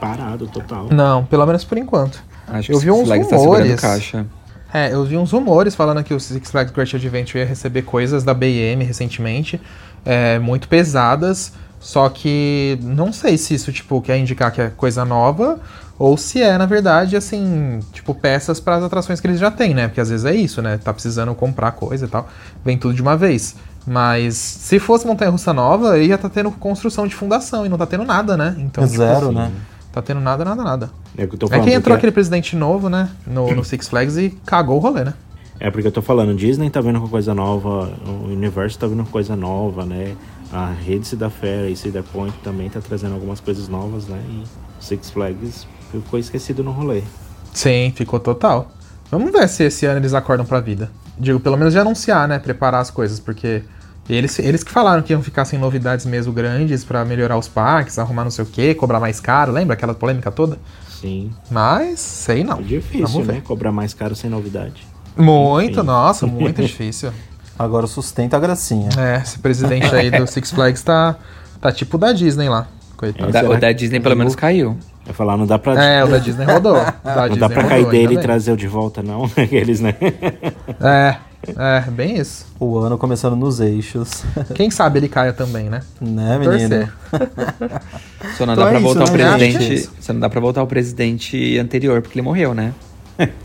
[0.00, 0.88] Parado, total.
[0.90, 2.22] Não, pelo menos por enquanto.
[2.48, 3.80] Acho Eu que vi uns Flags tá rumores.
[3.80, 4.26] caixa.
[4.72, 8.22] É, eu vi uns rumores falando que o Six Flags Great Adventure ia receber coisas
[8.22, 9.60] da BM recentemente,
[10.04, 15.04] é, muito pesadas, só que não sei se isso, tipo, quer indicar que é coisa
[15.04, 15.58] nova,
[16.02, 19.74] ou se é, na verdade, assim, tipo, peças para as atrações que eles já têm,
[19.74, 19.86] né?
[19.86, 20.78] Porque às vezes é isso, né?
[20.82, 22.26] Tá precisando comprar coisa e tal,
[22.64, 23.54] vem tudo de uma vez.
[23.86, 27.84] Mas se fosse Montanha Russa Nova, ia tá tendo construção de fundação, e não tá
[27.84, 28.54] tendo nada, né?
[28.58, 29.52] Então, tipo, Zero, assim, né?
[29.92, 30.90] Tá tendo nada, nada, nada.
[31.18, 33.10] É, que eu tô É falando, que entrou porque- aquele presidente novo, né?
[33.26, 35.12] No, no Six Flags e cagou o rolê, né?
[35.58, 39.04] É porque eu tô falando, Disney tá vindo com coisa nova, o Universo tá vindo
[39.04, 40.14] com coisa nova, né?
[40.50, 44.18] A rede Cedar Fair e Cedar Point também tá trazendo algumas coisas novas, né?
[44.30, 44.44] E
[44.82, 47.02] Six Flags ficou esquecido no rolê.
[47.52, 48.70] Sim, ficou total.
[49.10, 50.90] Vamos ver se esse ano eles acordam pra vida.
[51.18, 52.38] Digo, pelo menos de anunciar, né?
[52.38, 53.62] Preparar as coisas, porque
[54.08, 57.98] eles, eles que falaram que iam ficar sem novidades mesmo grandes pra melhorar os parques,
[57.98, 60.58] arrumar não sei o quê, cobrar mais caro, lembra aquela polêmica toda?
[61.00, 61.30] Sim.
[61.50, 62.58] Mas, sei não.
[62.58, 63.32] É difícil, Vamos ver.
[63.34, 63.40] né?
[63.44, 64.86] Cobrar mais caro sem novidade.
[65.16, 65.86] Muito, Enfim.
[65.86, 67.12] nossa, muito difícil.
[67.58, 68.88] Agora sustenta a gracinha.
[68.96, 71.16] É, esse presidente aí do Six Flags tá,
[71.60, 72.66] tá tipo o da Disney lá.
[72.94, 73.32] O Coitado.
[73.32, 74.78] da, o da Disney pelo menos caiu.
[75.06, 75.82] Eu falar, não dá pra.
[75.82, 76.76] É, o da Disney rodou.
[76.76, 79.24] O da não Disney dá pra rodou, cair dele e trazer o de volta, não.
[79.36, 79.94] Aqueles, né?
[80.80, 81.16] É,
[81.56, 82.46] é, bem isso.
[82.60, 84.22] O ano começando nos eixos.
[84.54, 85.80] Quem sabe ele caia também, né?
[86.00, 86.68] né, menino?
[86.68, 86.92] Torcer.
[88.36, 89.56] Só não Então dá é pra isso, voltar o né, gente?
[89.58, 89.90] presidente.
[90.00, 92.72] Só não dá pra voltar o presidente anterior, porque ele morreu, né?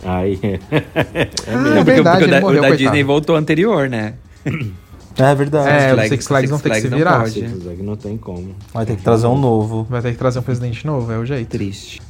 [0.06, 0.40] Aí.
[0.44, 2.78] Ah, é porque, verdade, porque o ele da, morreu, o da coitado.
[2.78, 4.14] Disney voltou anterior, né?
[5.18, 5.70] É verdade.
[5.70, 7.12] É, o Six Flags vão ter que se virar.
[7.14, 7.34] não pode.
[7.34, 8.56] Six Flags não tem como.
[8.74, 9.86] Vai ter que trazer um novo.
[9.90, 11.50] Vai ter que trazer um presidente novo, é o jeito.
[11.50, 12.02] Triste.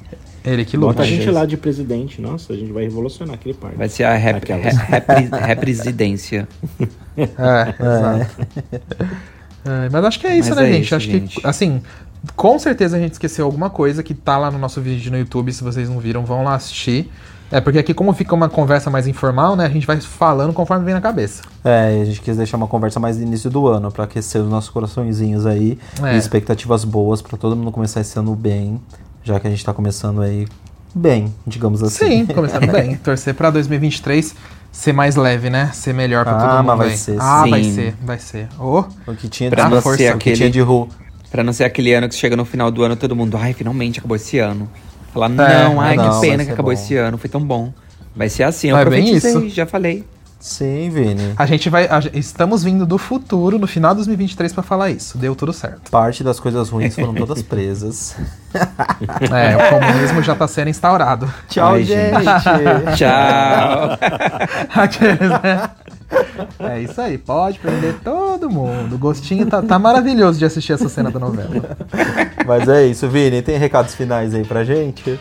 [0.43, 0.93] Ele que luta.
[0.93, 2.21] Bota a gente lá de presidente.
[2.21, 3.77] Nossa, a gente vai revolucionar aquele parque.
[3.77, 4.75] Vai ser a rep, Aquelas.
[4.77, 6.47] re- repri- represidência.
[7.17, 7.25] É,
[7.79, 8.47] exato.
[9.63, 10.83] É, mas acho que é isso, Mas né, é gente?
[10.85, 11.39] isso, acho gente.
[11.41, 11.81] que, assim,
[12.35, 15.51] com certeza a gente esqueceu alguma coisa que tá lá no nosso vídeo no YouTube.
[15.53, 17.09] Se vocês não viram, vão lá assistir.
[17.51, 19.65] É porque aqui, como fica uma conversa mais informal, né?
[19.65, 21.43] A gente vai falando conforme vem na cabeça.
[21.63, 24.41] É, e a gente quis deixar uma conversa mais no início do ano, pra aquecer
[24.41, 25.77] os nossos coraçõezinhos aí.
[26.03, 26.15] É.
[26.15, 28.81] E expectativas boas pra todo mundo começar esse ano bem.
[29.23, 30.47] Já que a gente tá começando aí
[30.93, 32.05] bem, digamos assim.
[32.05, 32.95] Sim, começando bem.
[32.97, 34.35] Torcer pra 2023
[34.71, 35.69] ser mais leve, né?
[35.73, 36.65] Ser melhor pra Ah, todo mundo.
[36.65, 36.97] mas vai aí.
[36.97, 37.49] ser, Ah, sim.
[37.51, 38.47] vai ser, vai ser.
[38.59, 40.89] Ô, O que tinha Pra de, não força, ser o que aquele- tinha de ru.
[41.31, 43.99] Pra não ser aquele ano que chega no final do ano todo mundo, ai, finalmente
[43.99, 44.69] acabou esse ano.
[45.15, 46.79] Falar, É, não, ai, não, que pena que acabou bom.
[46.79, 47.71] esse ano, foi tão bom.
[48.15, 49.49] Vai ser assim, eu É bem profetizei, isso.
[49.49, 50.03] já falei.
[50.45, 51.33] Sim, Vini.
[51.35, 51.85] a gente vai.
[51.87, 55.17] a- estamos vindo do futuro, no final de 2023, pra falar isso.
[55.17, 55.89] Deu tudo certo.
[55.89, 58.15] Parte das coisas ruins foram todas presas.
[58.55, 61.29] É, o comunismo já tá sendo instaurado.
[61.49, 62.23] Tchau, Ai, gente.
[62.95, 63.97] Tchau.
[64.73, 65.69] Aqueles, né?
[66.59, 68.95] É isso aí, pode prender todo mundo.
[68.95, 71.75] O gostinho tá, tá maravilhoso de assistir essa cena da novela.
[72.47, 73.41] Mas é isso, Vini.
[73.41, 75.19] Tem recados finais aí pra gente?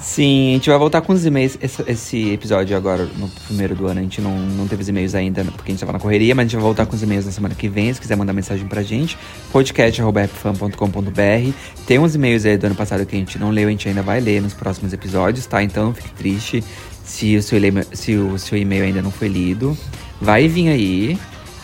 [0.00, 1.56] Sim, a gente vai voltar com os e-mails.
[1.62, 5.14] Esse, esse episódio agora, no primeiro do ano, a gente não, não teve os e-mails
[5.14, 7.26] ainda, porque a gente tava na correria, mas a gente vai voltar com os e-mails
[7.26, 7.92] na semana que vem.
[7.92, 9.16] Se quiser mandar mensagem pra gente,
[9.52, 11.52] podcast.fm.com.br.
[11.86, 14.02] Tem uns e-mails aí do ano passado que a gente não leu, a gente ainda
[14.02, 15.62] vai ler nos próximos episódios, tá?
[15.62, 16.64] Então não fique triste
[17.04, 19.76] se o seu, e-mail- se o seu e-mail ainda não foi lido.
[20.20, 21.18] Vai vir aí.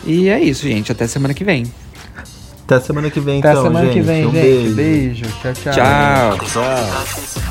[0.05, 0.91] E é isso, gente.
[0.91, 1.65] Até semana que vem.
[2.65, 3.93] Até semana que vem, Até então, semana gente.
[3.95, 4.41] que vem, um gente.
[4.41, 4.75] beijo.
[4.75, 5.23] Beijo.
[5.41, 5.73] Tchau, tchau.
[5.73, 6.31] Tchau.
[6.33, 7.50] Atenção,